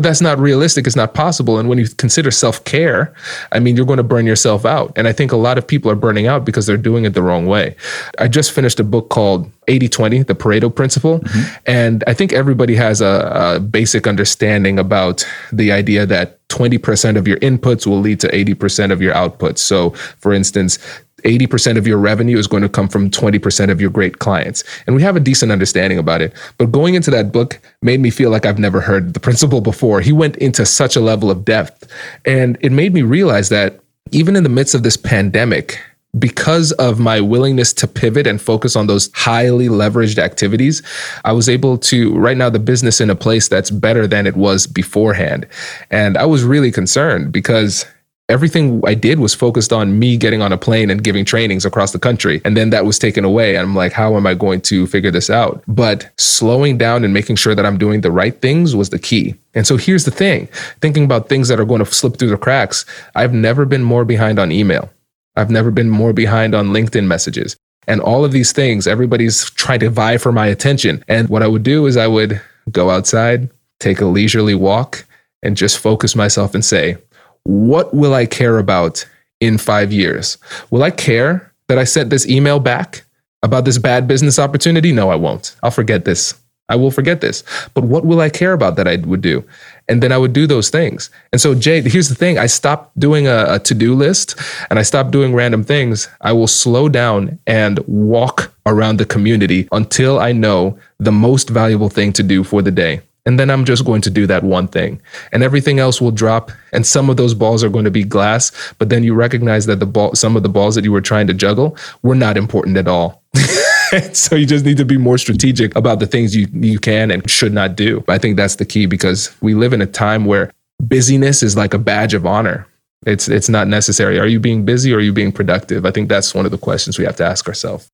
[0.00, 0.86] But that's not realistic.
[0.86, 1.58] It's not possible.
[1.58, 3.12] And when you consider self care,
[3.52, 4.94] I mean, you're going to burn yourself out.
[4.96, 7.22] And I think a lot of people are burning out because they're doing it the
[7.22, 7.76] wrong way.
[8.18, 11.18] I just finished a book called 80 20, the Pareto Principle.
[11.18, 11.54] Mm-hmm.
[11.66, 15.22] And I think everybody has a, a basic understanding about
[15.52, 19.58] the idea that 20% of your inputs will lead to 80% of your outputs.
[19.58, 20.78] So, for instance,
[21.20, 24.64] 80% of your revenue is going to come from 20% of your great clients.
[24.86, 26.32] And we have a decent understanding about it.
[26.58, 30.00] But going into that book made me feel like I've never heard the principle before.
[30.00, 31.90] He went into such a level of depth.
[32.24, 33.80] And it made me realize that
[34.12, 35.78] even in the midst of this pandemic,
[36.18, 40.82] because of my willingness to pivot and focus on those highly leveraged activities,
[41.24, 44.36] I was able to right now the business in a place that's better than it
[44.36, 45.46] was beforehand.
[45.90, 47.86] And I was really concerned because
[48.30, 51.92] everything I did was focused on me getting on a plane and giving trainings across
[51.92, 52.40] the country.
[52.44, 53.56] And then that was taken away.
[53.56, 55.62] And I'm like, how am I going to figure this out?
[55.66, 59.34] But slowing down and making sure that I'm doing the right things was the key.
[59.54, 60.46] And so here's the thing
[60.80, 64.04] thinking about things that are going to slip through the cracks, I've never been more
[64.04, 64.88] behind on email.
[65.36, 67.56] I've never been more behind on LinkedIn messages.
[67.86, 71.04] And all of these things, everybody's trying to vie for my attention.
[71.08, 73.50] And what I would do is I would go outside,
[73.80, 75.06] take a leisurely walk,
[75.42, 76.98] and just focus myself and say,
[77.44, 79.06] what will I care about
[79.40, 80.38] in five years?
[80.70, 83.04] Will I care that I sent this email back
[83.42, 84.92] about this bad business opportunity?
[84.92, 85.56] No, I won't.
[85.62, 86.34] I'll forget this.
[86.70, 87.42] I will forget this.
[87.74, 89.44] But what will I care about that I would do?
[89.88, 91.10] And then I would do those things.
[91.32, 94.78] And so, Jay, here's the thing I stopped doing a, a to do list and
[94.78, 96.08] I stopped doing random things.
[96.20, 101.88] I will slow down and walk around the community until I know the most valuable
[101.88, 103.02] thing to do for the day.
[103.26, 105.00] And then I'm just going to do that one thing.
[105.32, 106.50] And everything else will drop.
[106.72, 108.72] And some of those balls are going to be glass.
[108.78, 111.26] But then you recognize that the ball, some of the balls that you were trying
[111.26, 113.22] to juggle were not important at all.
[114.12, 117.28] so you just need to be more strategic about the things you, you can and
[117.30, 118.02] should not do.
[118.08, 121.74] I think that's the key because we live in a time where busyness is like
[121.74, 122.66] a badge of honor.
[123.06, 124.18] It's it's not necessary.
[124.18, 125.86] Are you being busy or are you being productive?
[125.86, 127.90] I think that's one of the questions we have to ask ourselves.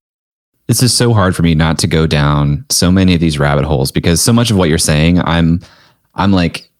[0.68, 3.64] It's just so hard for me not to go down so many of these rabbit
[3.64, 5.60] holes because so much of what you're saying, I'm
[6.14, 6.70] I'm like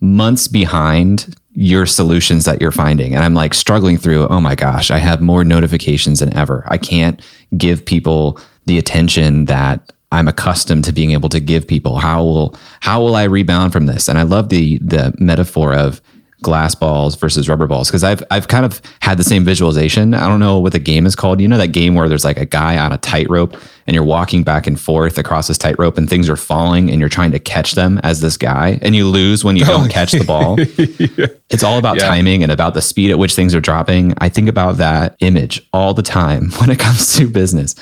[0.00, 3.14] months behind your solutions that you're finding.
[3.14, 6.64] And I'm like struggling through, oh my gosh, I have more notifications than ever.
[6.66, 7.20] I can't
[7.56, 11.98] give people the attention that I'm accustomed to being able to give people.
[11.98, 14.08] How will how will I rebound from this?
[14.08, 16.00] And I love the the metaphor of
[16.42, 20.14] glass balls versus rubber balls because I've I've kind of had the same visualization.
[20.14, 21.40] I don't know what the game is called.
[21.40, 24.42] You know that game where there's like a guy on a tightrope and you're walking
[24.42, 27.72] back and forth across this tightrope and things are falling and you're trying to catch
[27.72, 30.58] them as this guy and you lose when you oh, don't catch the ball.
[30.78, 31.26] yeah.
[31.50, 32.06] It's all about yeah.
[32.06, 34.14] timing and about the speed at which things are dropping.
[34.18, 37.74] I think about that image all the time when it comes to business.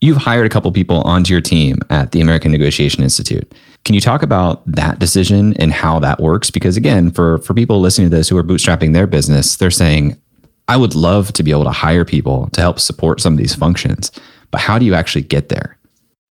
[0.00, 3.52] You've hired a couple people onto your team at the American Negotiation Institute.
[3.84, 6.50] Can you talk about that decision and how that works?
[6.50, 10.20] Because again, for for people listening to this who are bootstrapping their business, they're saying,
[10.68, 13.54] I would love to be able to hire people to help support some of these
[13.54, 14.12] functions.
[14.50, 15.76] But how do you actually get there?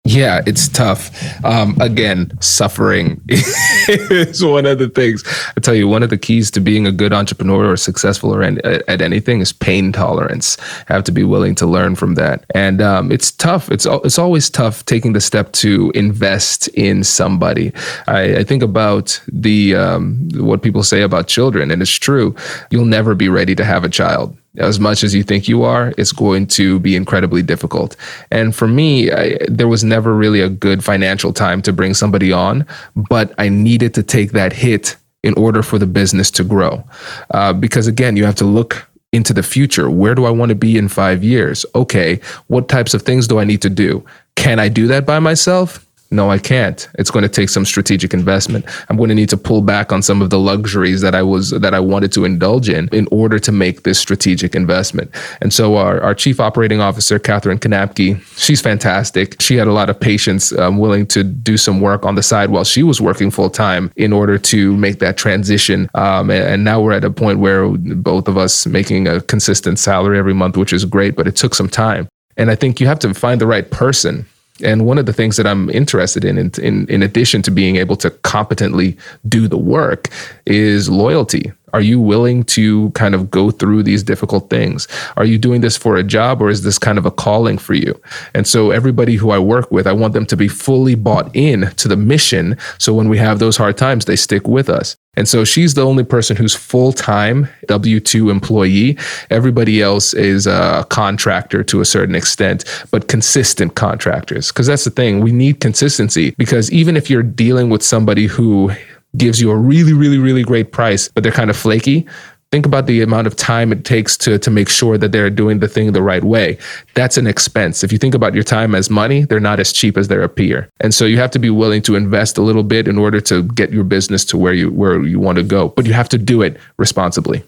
[0.05, 1.11] Yeah, it's tough.
[1.45, 5.23] Um, again, suffering is one of the things.
[5.55, 8.43] I tell you, one of the keys to being a good entrepreneur or successful or
[8.43, 10.57] at, anything is pain tolerance.
[10.87, 13.71] Have to be willing to learn from that, and um, it's tough.
[13.71, 17.71] It's it's always tough taking the step to invest in somebody.
[18.07, 22.35] I, I think about the um, what people say about children, and it's true.
[22.71, 25.95] You'll never be ready to have a child as much as you think you are,
[25.97, 27.97] it's going to be incredibly difficult.
[28.31, 32.33] And for me, I, there was never really a good financial time to bring somebody
[32.33, 36.85] on, but I needed to take that hit in order for the business to grow.
[37.31, 39.91] Uh, because again, you have to look into the future.
[39.91, 41.65] Where do I want to be in five years?
[41.75, 44.05] Okay, what types of things do I need to do?
[44.37, 45.88] Can I do that by myself?
[46.11, 46.89] No, I can't.
[46.99, 48.65] It's going to take some strategic investment.
[48.89, 51.51] I'm going to need to pull back on some of the luxuries that I was
[51.51, 55.11] that I wanted to indulge in in order to make this strategic investment.
[55.43, 59.41] And so our, our chief operating officer, Catherine Knapke, she's fantastic.
[59.41, 62.49] She had a lot of patience, um, willing to do some work on the side
[62.49, 65.91] while she was working full time in order to make that transition.
[65.95, 69.79] Um, and, and now we're at a point where both of us making a consistent
[69.79, 72.09] salary every month, which is great, but it took some time.
[72.39, 74.25] And I think you have to find the right person
[74.63, 77.97] and one of the things that I'm interested in, in, in, addition to being able
[77.97, 78.97] to competently
[79.29, 80.09] do the work,
[80.47, 81.53] is loyalty.
[81.73, 84.89] Are you willing to kind of go through these difficult things?
[85.17, 87.75] Are you doing this for a job or is this kind of a calling for
[87.75, 88.01] you?
[88.35, 91.71] And so, everybody who I work with, I want them to be fully bought in
[91.77, 92.57] to the mission.
[92.79, 94.97] So, when we have those hard times, they stick with us.
[95.19, 98.97] And so she's the only person who's full time W 2 employee.
[99.31, 104.53] Everybody else is a contractor to a certain extent, but consistent contractors.
[104.53, 106.37] Because that's the thing, we need consistency.
[106.39, 108.71] Because even if you're dealing with somebody who
[109.17, 112.07] gives you a really, really, really great price, but they're kind of flaky.
[112.51, 115.59] Think about the amount of time it takes to, to make sure that they're doing
[115.59, 116.57] the thing the right way.
[116.95, 117.85] That's an expense.
[117.85, 120.71] If you think about your time as money, they're not as cheap as they appear.
[120.81, 123.43] And so you have to be willing to invest a little bit in order to
[123.43, 125.69] get your business to where you where you want to go.
[125.69, 127.45] But you have to do it responsibly.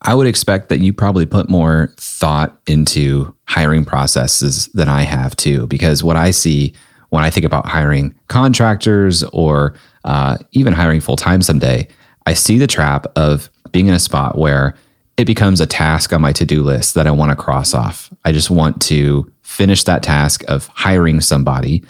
[0.00, 5.36] I would expect that you probably put more thought into hiring processes than I have
[5.36, 6.72] too, because what I see
[7.10, 11.88] when I think about hiring contractors or uh, even hiring full time someday,
[12.26, 14.72] I see the trap of being in a spot where
[15.16, 18.08] it becomes a task on my to do list that I want to cross off.
[18.24, 21.82] I just want to finish that task of hiring somebody.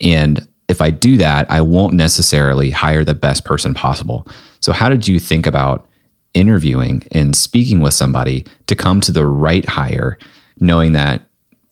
[0.00, 4.26] And if I do that, I won't necessarily hire the best person possible.
[4.58, 5.88] So, how did you think about
[6.34, 10.18] interviewing and speaking with somebody to come to the right hire,
[10.58, 11.22] knowing that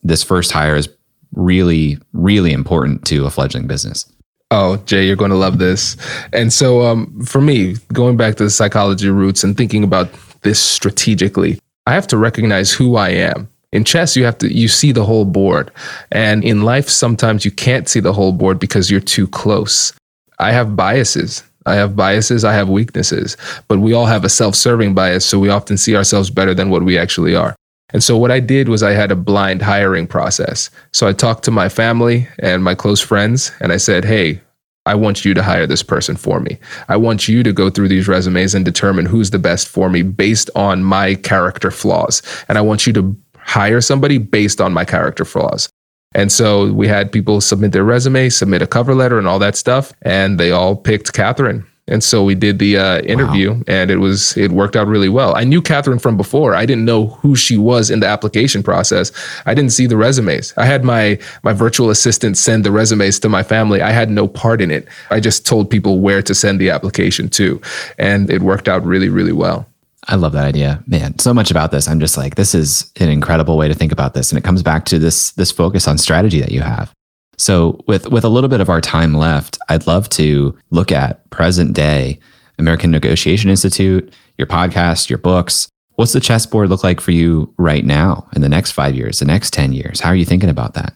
[0.01, 0.87] this first hire is
[1.33, 4.09] really, really important to a fledgling business?
[4.53, 5.95] Oh, Jay, you're going to love this.
[6.33, 10.09] And so, um, for me, going back to the psychology roots and thinking about
[10.41, 13.49] this strategically, I have to recognize who I am.
[13.71, 15.71] In chess, you have to you see the whole board,
[16.11, 19.93] and in life, sometimes you can't see the whole board because you're too close.
[20.39, 21.43] I have biases.
[21.65, 22.43] I have biases.
[22.43, 23.37] I have weaknesses,
[23.69, 26.83] but we all have a self-serving bias, so we often see ourselves better than what
[26.83, 27.55] we actually are.
[27.93, 30.69] And so what I did was I had a blind hiring process.
[30.91, 34.41] So I talked to my family and my close friends and I said, "Hey,
[34.85, 36.57] I want you to hire this person for me.
[36.89, 40.01] I want you to go through these resumes and determine who's the best for me
[40.01, 42.21] based on my character flaws.
[42.49, 45.69] And I want you to hire somebody based on my character flaws.
[46.13, 49.55] And so we had people submit their resume, submit a cover letter, and all that
[49.55, 49.93] stuff.
[50.01, 51.65] And they all picked Catherine.
[51.91, 53.63] And so we did the uh, interview, wow.
[53.67, 55.35] and it was it worked out really well.
[55.35, 56.55] I knew Catherine from before.
[56.55, 59.11] I didn't know who she was in the application process.
[59.45, 60.53] I didn't see the resumes.
[60.57, 63.81] I had my my virtual assistant send the resumes to my family.
[63.81, 64.87] I had no part in it.
[65.09, 67.61] I just told people where to send the application to,
[67.97, 69.67] and it worked out really really well.
[70.07, 71.19] I love that idea, man.
[71.19, 71.87] So much about this.
[71.87, 74.63] I'm just like, this is an incredible way to think about this, and it comes
[74.63, 76.93] back to this this focus on strategy that you have.
[77.41, 81.27] So with with a little bit of our time left, I'd love to look at
[81.31, 82.19] present day
[82.59, 85.67] American Negotiation Institute, your podcast, your books.
[85.95, 89.25] What's the chessboard look like for you right now in the next 5 years, the
[89.25, 89.99] next 10 years?
[89.99, 90.93] How are you thinking about that?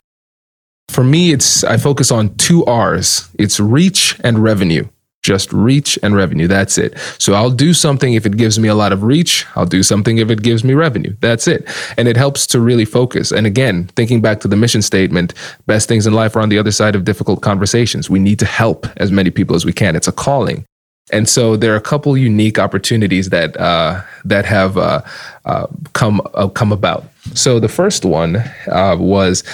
[0.88, 3.28] For me, it's I focus on two R's.
[3.34, 4.88] It's reach and revenue
[5.26, 6.46] just reach and revenue.
[6.46, 6.96] That's it.
[7.18, 9.44] So I'll do something if it gives me a lot of reach.
[9.56, 11.14] I'll do something if it gives me revenue.
[11.20, 11.68] That's it.
[11.98, 13.32] And it helps to really focus.
[13.32, 15.34] And again, thinking back to the mission statement,
[15.66, 18.08] best things in life are on the other side of difficult conversations.
[18.08, 19.96] We need to help as many people as we can.
[19.96, 20.64] It's a calling.
[21.12, 25.02] And so there are a couple unique opportunities that uh, that have uh,
[25.44, 27.04] uh, come uh, come about.
[27.34, 29.44] So the first one uh, was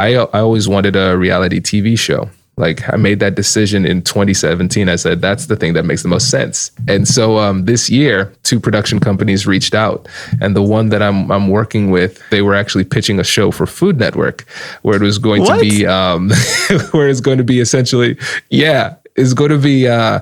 [0.00, 4.88] I I always wanted a reality TV show like I made that decision in 2017.
[4.88, 6.70] I said that's the thing that makes the most sense.
[6.88, 10.08] And so um, this year, two production companies reached out,
[10.40, 13.66] and the one that I'm I'm working with, they were actually pitching a show for
[13.66, 14.44] Food Network,
[14.82, 15.54] where it was going what?
[15.54, 16.30] to be um,
[16.90, 18.18] where it's going to be essentially
[18.50, 20.20] yeah is going to be uh,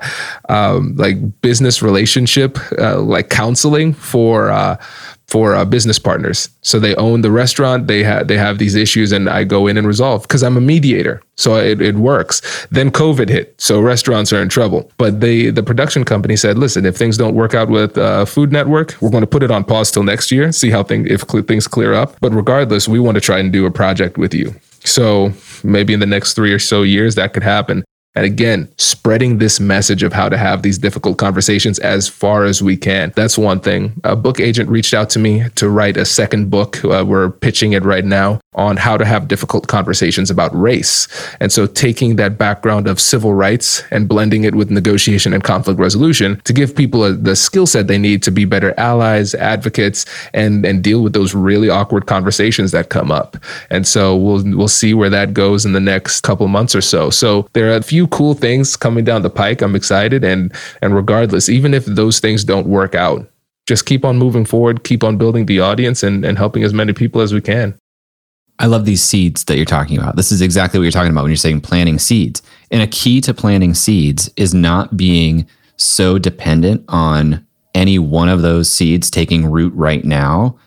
[0.48, 4.76] um, like business relationship, uh, like counseling for uh,
[5.28, 6.48] for uh, business partners.
[6.62, 7.88] So they own the restaurant.
[7.88, 10.60] They have they have these issues, and I go in and resolve because I'm a
[10.60, 11.22] mediator.
[11.36, 12.66] So it, it works.
[12.70, 14.90] Then COVID hit, so restaurants are in trouble.
[14.98, 18.52] But they the production company said, listen, if things don't work out with uh, Food
[18.52, 21.24] Network, we're going to put it on pause till next year, see how things if
[21.28, 22.16] cl- things clear up.
[22.20, 24.54] But regardless, we want to try and do a project with you.
[24.84, 25.32] So
[25.64, 27.84] maybe in the next three or so years that could happen.
[28.16, 32.62] And again, spreading this message of how to have these difficult conversations as far as
[32.62, 33.12] we can.
[33.14, 34.00] That's one thing.
[34.04, 36.82] A book agent reached out to me to write a second book.
[36.82, 41.06] Uh, we're pitching it right now on how to have difficult conversations about race.
[41.40, 45.78] And so taking that background of civil rights and blending it with negotiation and conflict
[45.78, 50.06] resolution to give people a, the skill set they need to be better allies, advocates,
[50.32, 53.36] and, and deal with those really awkward conversations that come up.
[53.68, 57.10] And so we'll, we'll see where that goes in the next couple months or so.
[57.10, 59.62] So there are a few cool things coming down the pike.
[59.62, 60.24] I'm excited.
[60.24, 63.30] And, and regardless, even if those things don't work out,
[63.66, 66.92] just keep on moving forward, keep on building the audience and, and helping as many
[66.92, 67.76] people as we can.
[68.58, 70.16] I love these seeds that you're talking about.
[70.16, 72.42] This is exactly what you're talking about when you're saying planting seeds.
[72.70, 75.46] And a key to planting seeds is not being
[75.76, 80.58] so dependent on any one of those seeds taking root right now.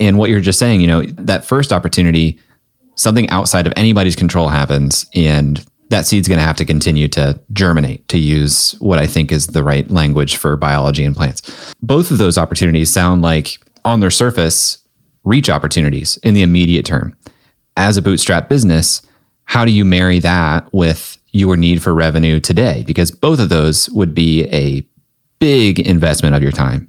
[0.00, 2.38] And what you're just saying, you know, that first opportunity,
[2.94, 7.40] something outside of anybody's control happens and that seed's going to have to continue to
[7.52, 11.74] germinate, to use what I think is the right language for biology and plants.
[11.80, 14.78] Both of those opportunities sound like, on their surface,
[15.22, 17.16] reach opportunities in the immediate term.
[17.76, 19.02] As a bootstrap business,
[19.44, 22.82] how do you marry that with your need for revenue today?
[22.86, 24.84] Because both of those would be a
[25.38, 26.88] big investment of your time.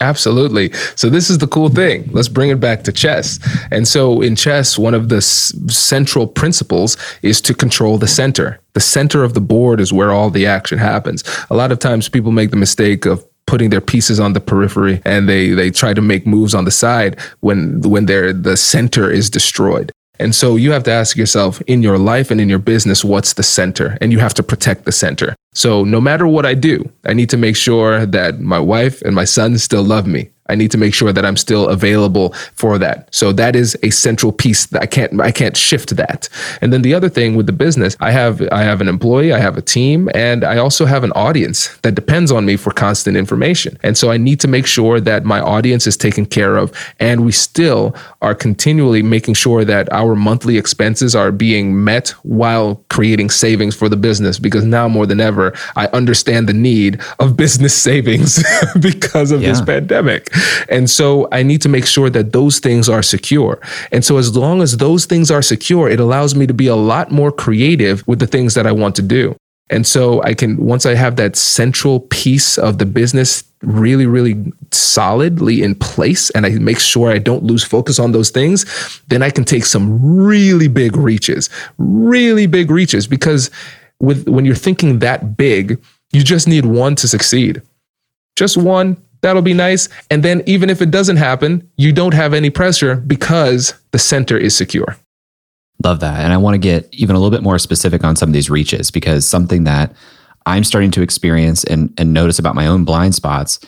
[0.00, 0.72] Absolutely.
[0.96, 2.08] So this is the cool thing.
[2.12, 3.38] Let's bring it back to chess.
[3.70, 8.58] And so in chess, one of the s- central principles is to control the center.
[8.72, 11.22] The center of the board is where all the action happens.
[11.50, 15.02] A lot of times people make the mistake of putting their pieces on the periphery
[15.04, 19.10] and they they try to make moves on the side when when their the center
[19.10, 19.90] is destroyed.
[20.20, 23.32] And so you have to ask yourself in your life and in your business, what's
[23.32, 23.96] the center?
[24.02, 25.34] And you have to protect the center.
[25.54, 29.14] So no matter what I do, I need to make sure that my wife and
[29.14, 30.28] my son still love me.
[30.50, 33.14] I need to make sure that I'm still available for that.
[33.14, 36.28] So that is a central piece that I can't I can't shift that.
[36.60, 39.38] And then the other thing with the business, I have I have an employee, I
[39.38, 43.16] have a team, and I also have an audience that depends on me for constant
[43.16, 43.78] information.
[43.82, 47.24] And so I need to make sure that my audience is taken care of and
[47.24, 53.30] we still are continually making sure that our monthly expenses are being met while creating
[53.30, 57.74] savings for the business because now more than ever I understand the need of business
[57.90, 58.42] savings
[58.80, 59.48] because of yeah.
[59.48, 60.28] this pandemic.
[60.68, 63.60] And so I need to make sure that those things are secure.
[63.92, 66.76] And so as long as those things are secure, it allows me to be a
[66.76, 69.36] lot more creative with the things that I want to do.
[69.70, 74.52] And so I can, once I have that central piece of the business really, really
[74.72, 79.22] solidly in place and I make sure I don't lose focus on those things, then
[79.22, 83.06] I can take some really big reaches, really big reaches.
[83.06, 83.50] Because
[84.00, 85.80] with when you're thinking that big,
[86.12, 87.62] you just need one to succeed.
[88.34, 89.88] Just one, that'll be nice.
[90.10, 94.36] And then even if it doesn't happen, you don't have any pressure because the center
[94.36, 94.96] is secure.
[95.82, 96.24] Love that.
[96.24, 98.50] And I want to get even a little bit more specific on some of these
[98.50, 99.94] reaches because something that
[100.46, 103.60] I'm starting to experience and, and notice about my own blind spots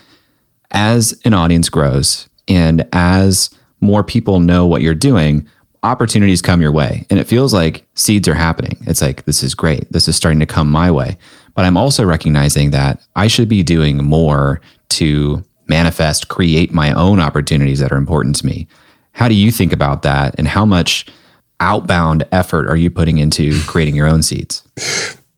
[0.73, 3.51] as an audience grows and as
[3.81, 5.47] more people know what you're doing,
[5.83, 7.07] opportunities come your way.
[7.11, 8.77] And it feels like seeds are happening.
[8.87, 9.91] It's like, this is great.
[9.93, 11.17] This is starting to come my way.
[11.55, 17.21] But I'm also recognizing that I should be doing more to manifest, create my own
[17.21, 18.67] opportunities that are important to me.
[19.13, 20.35] How do you think about that?
[20.39, 21.07] And how much
[21.61, 24.63] outbound effort are you putting into creating your own seeds?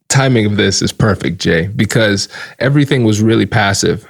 [0.09, 2.29] Timing of this is perfect, Jay, because
[2.61, 4.07] everything was really passive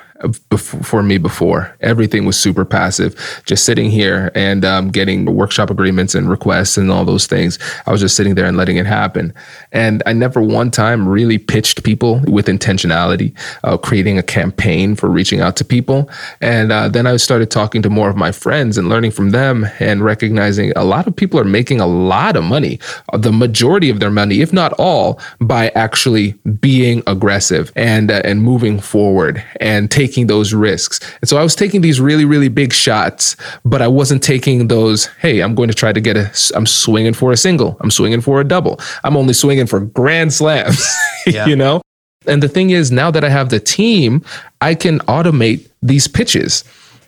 [0.56, 1.76] for me before.
[1.80, 6.90] Everything was super passive, just sitting here and um, getting workshop agreements and requests and
[6.90, 7.58] all those things.
[7.86, 9.34] I was just sitting there and letting it happen.
[9.72, 15.08] And I never one time really pitched people with intentionality, uh, creating a campaign for
[15.08, 16.08] reaching out to people.
[16.40, 19.66] And uh, then I started talking to more of my friends and learning from them
[19.80, 22.78] and recognizing a lot of people are making a lot of money,
[23.12, 28.22] uh, the majority of their money, if not all, by actually being aggressive and uh,
[28.24, 31.00] and moving forward and taking taking those risks.
[31.20, 35.06] And so I was taking these really, really big shots, but I wasn't taking those,
[35.20, 38.20] hey, I'm going to try to get a, I'm swinging for a single, I'm swinging
[38.20, 40.84] for a double, I'm only swinging for grand slams,
[41.26, 41.46] yeah.
[41.46, 41.80] you know?
[42.26, 44.22] And the thing is, now that I have the team,
[44.60, 46.64] I can automate these pitches.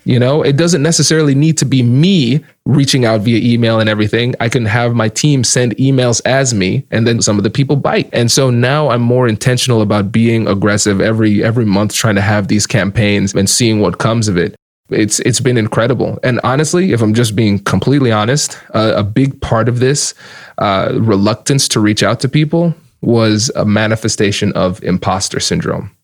[0.06, 4.36] You know, it doesn't necessarily need to be me reaching out via email and everything.
[4.38, 7.74] I can have my team send emails as me and then some of the people
[7.74, 8.08] bite.
[8.12, 12.46] And so now I'm more intentional about being aggressive every every month trying to have
[12.46, 14.54] these campaigns and seeing what comes of it.
[14.90, 16.20] It's it's been incredible.
[16.22, 20.14] And honestly, if I'm just being completely honest, uh, a big part of this
[20.58, 25.95] uh, reluctance to reach out to people was a manifestation of imposter syndrome.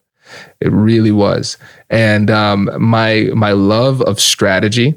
[0.60, 1.56] It really was.
[1.90, 4.94] And um, my my love of strategy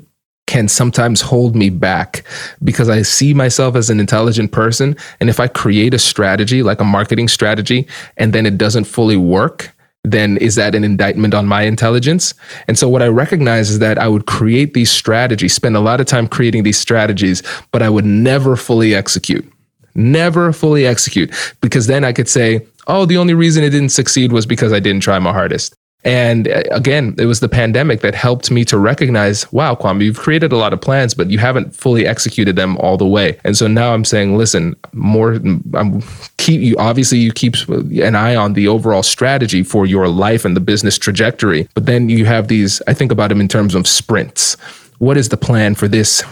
[0.47, 2.23] can sometimes hold me back
[2.63, 4.95] because I see myself as an intelligent person.
[5.19, 9.17] And if I create a strategy, like a marketing strategy, and then it doesn't fully
[9.17, 12.33] work, then is that an indictment on my intelligence?
[12.67, 15.99] And so what I recognize is that I would create these strategies, spend a lot
[15.99, 19.51] of time creating these strategies, but I would never fully execute.
[19.95, 24.31] Never fully execute because then I could say, oh, the only reason it didn't succeed
[24.31, 25.75] was because I didn't try my hardest.
[26.05, 30.19] And uh, again, it was the pandemic that helped me to recognize, wow, Kwame, you've
[30.19, 33.39] created a lot of plans, but you haven't fully executed them all the way.
[33.43, 35.39] And so now I'm saying, listen, more,
[35.73, 36.03] I'm
[36.37, 40.55] keep you, obviously you keep an eye on the overall strategy for your life and
[40.55, 41.67] the business trajectory.
[41.73, 44.57] But then you have these, I think about them in terms of sprints.
[44.99, 46.23] What is the plan for this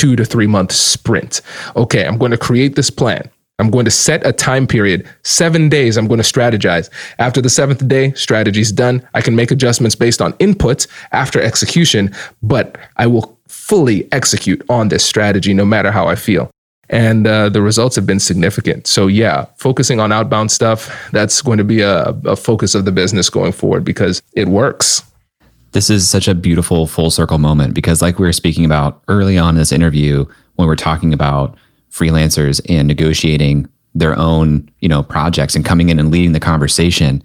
[0.00, 1.42] two to three month sprint?
[1.76, 3.28] Okay, I'm going to create this plan.
[3.58, 5.98] I'm going to set a time period, seven days.
[5.98, 6.88] I'm going to strategize.
[7.18, 9.06] After the seventh day, strategy's done.
[9.12, 14.88] I can make adjustments based on inputs after execution, but I will fully execute on
[14.88, 16.50] this strategy no matter how I feel.
[16.88, 18.86] And uh, the results have been significant.
[18.86, 22.92] So, yeah, focusing on outbound stuff, that's going to be a, a focus of the
[22.92, 25.02] business going forward because it works.
[25.72, 29.38] This is such a beautiful full circle moment because, like we were speaking about early
[29.38, 31.56] on in this interview, when we're talking about
[31.92, 37.22] freelancers and negotiating their own, you know, projects and coming in and leading the conversation,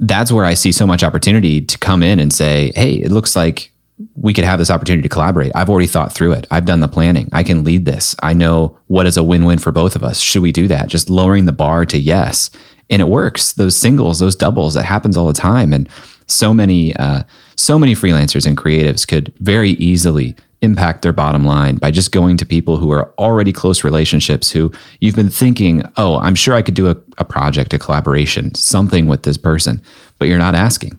[0.00, 3.36] that's where I see so much opportunity to come in and say, "Hey, it looks
[3.36, 3.72] like
[4.16, 5.52] we could have this opportunity to collaborate.
[5.54, 6.48] I've already thought through it.
[6.50, 7.28] I've done the planning.
[7.32, 8.16] I can lead this.
[8.22, 10.18] I know what is a win-win for both of us.
[10.18, 10.88] Should we do that?
[10.88, 12.50] Just lowering the bar to yes."
[12.90, 13.52] And it works.
[13.52, 15.88] Those singles, those doubles, that happens all the time and
[16.26, 17.22] so many uh,
[17.56, 22.36] so many freelancers and creatives could very easily impact their bottom line by just going
[22.38, 26.62] to people who are already close relationships who you've been thinking, oh, I'm sure I
[26.62, 29.82] could do a, a project, a collaboration, something with this person,
[30.18, 30.98] but you're not asking.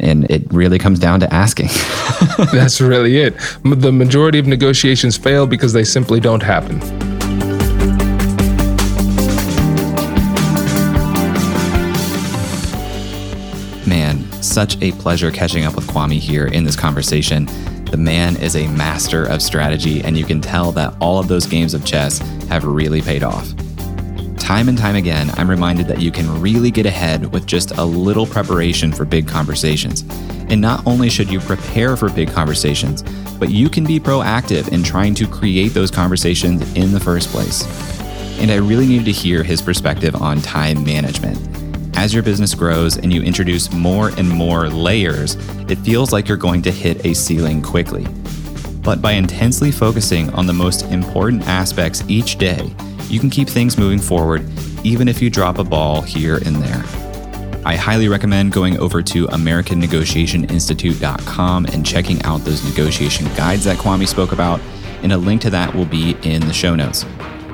[0.00, 1.68] And it really comes down to asking.
[2.52, 3.34] That's really it.
[3.62, 7.11] The majority of negotiations fail because they simply don't happen.
[14.52, 17.46] Such a pleasure catching up with Kwame here in this conversation.
[17.86, 21.46] The man is a master of strategy, and you can tell that all of those
[21.46, 23.50] games of chess have really paid off.
[24.36, 27.84] Time and time again, I'm reminded that you can really get ahead with just a
[27.84, 30.04] little preparation for big conversations.
[30.50, 33.02] And not only should you prepare for big conversations,
[33.38, 37.64] but you can be proactive in trying to create those conversations in the first place.
[38.38, 41.61] And I really needed to hear his perspective on time management.
[42.02, 45.36] As your business grows and you introduce more and more layers,
[45.70, 48.04] it feels like you're going to hit a ceiling quickly.
[48.82, 52.74] But by intensely focusing on the most important aspects each day,
[53.06, 54.44] you can keep things moving forward
[54.82, 56.82] even if you drop a ball here and there.
[57.64, 64.08] I highly recommend going over to AmericanNegotiationInstitute.com and checking out those negotiation guides that Kwame
[64.08, 64.60] spoke about,
[65.04, 67.06] and a link to that will be in the show notes.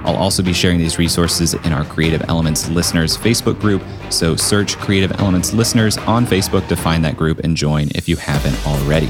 [0.08, 4.78] I'll also be sharing these resources in our Creative Elements Listeners Facebook group, so search
[4.78, 9.08] Creative Elements Listeners on Facebook to find that group and join if you haven't already.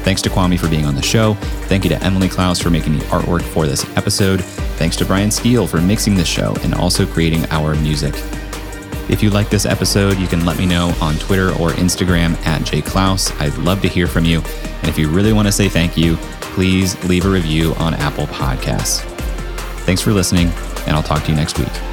[0.00, 1.34] Thanks to Kwame for being on the show.
[1.68, 4.42] Thank you to Emily Clouse for making the artwork for this episode.
[4.78, 8.14] Thanks to Brian Skeel for mixing the show and also creating our music.
[9.10, 12.62] If you like this episode, you can let me know on Twitter or Instagram at
[12.62, 13.38] jayclouse.
[13.38, 14.40] I'd love to hear from you.
[14.78, 18.26] And if you really want to say thank you, please leave a review on Apple
[18.28, 19.09] Podcasts.
[19.90, 20.46] Thanks for listening,
[20.86, 21.89] and I'll talk to you next week.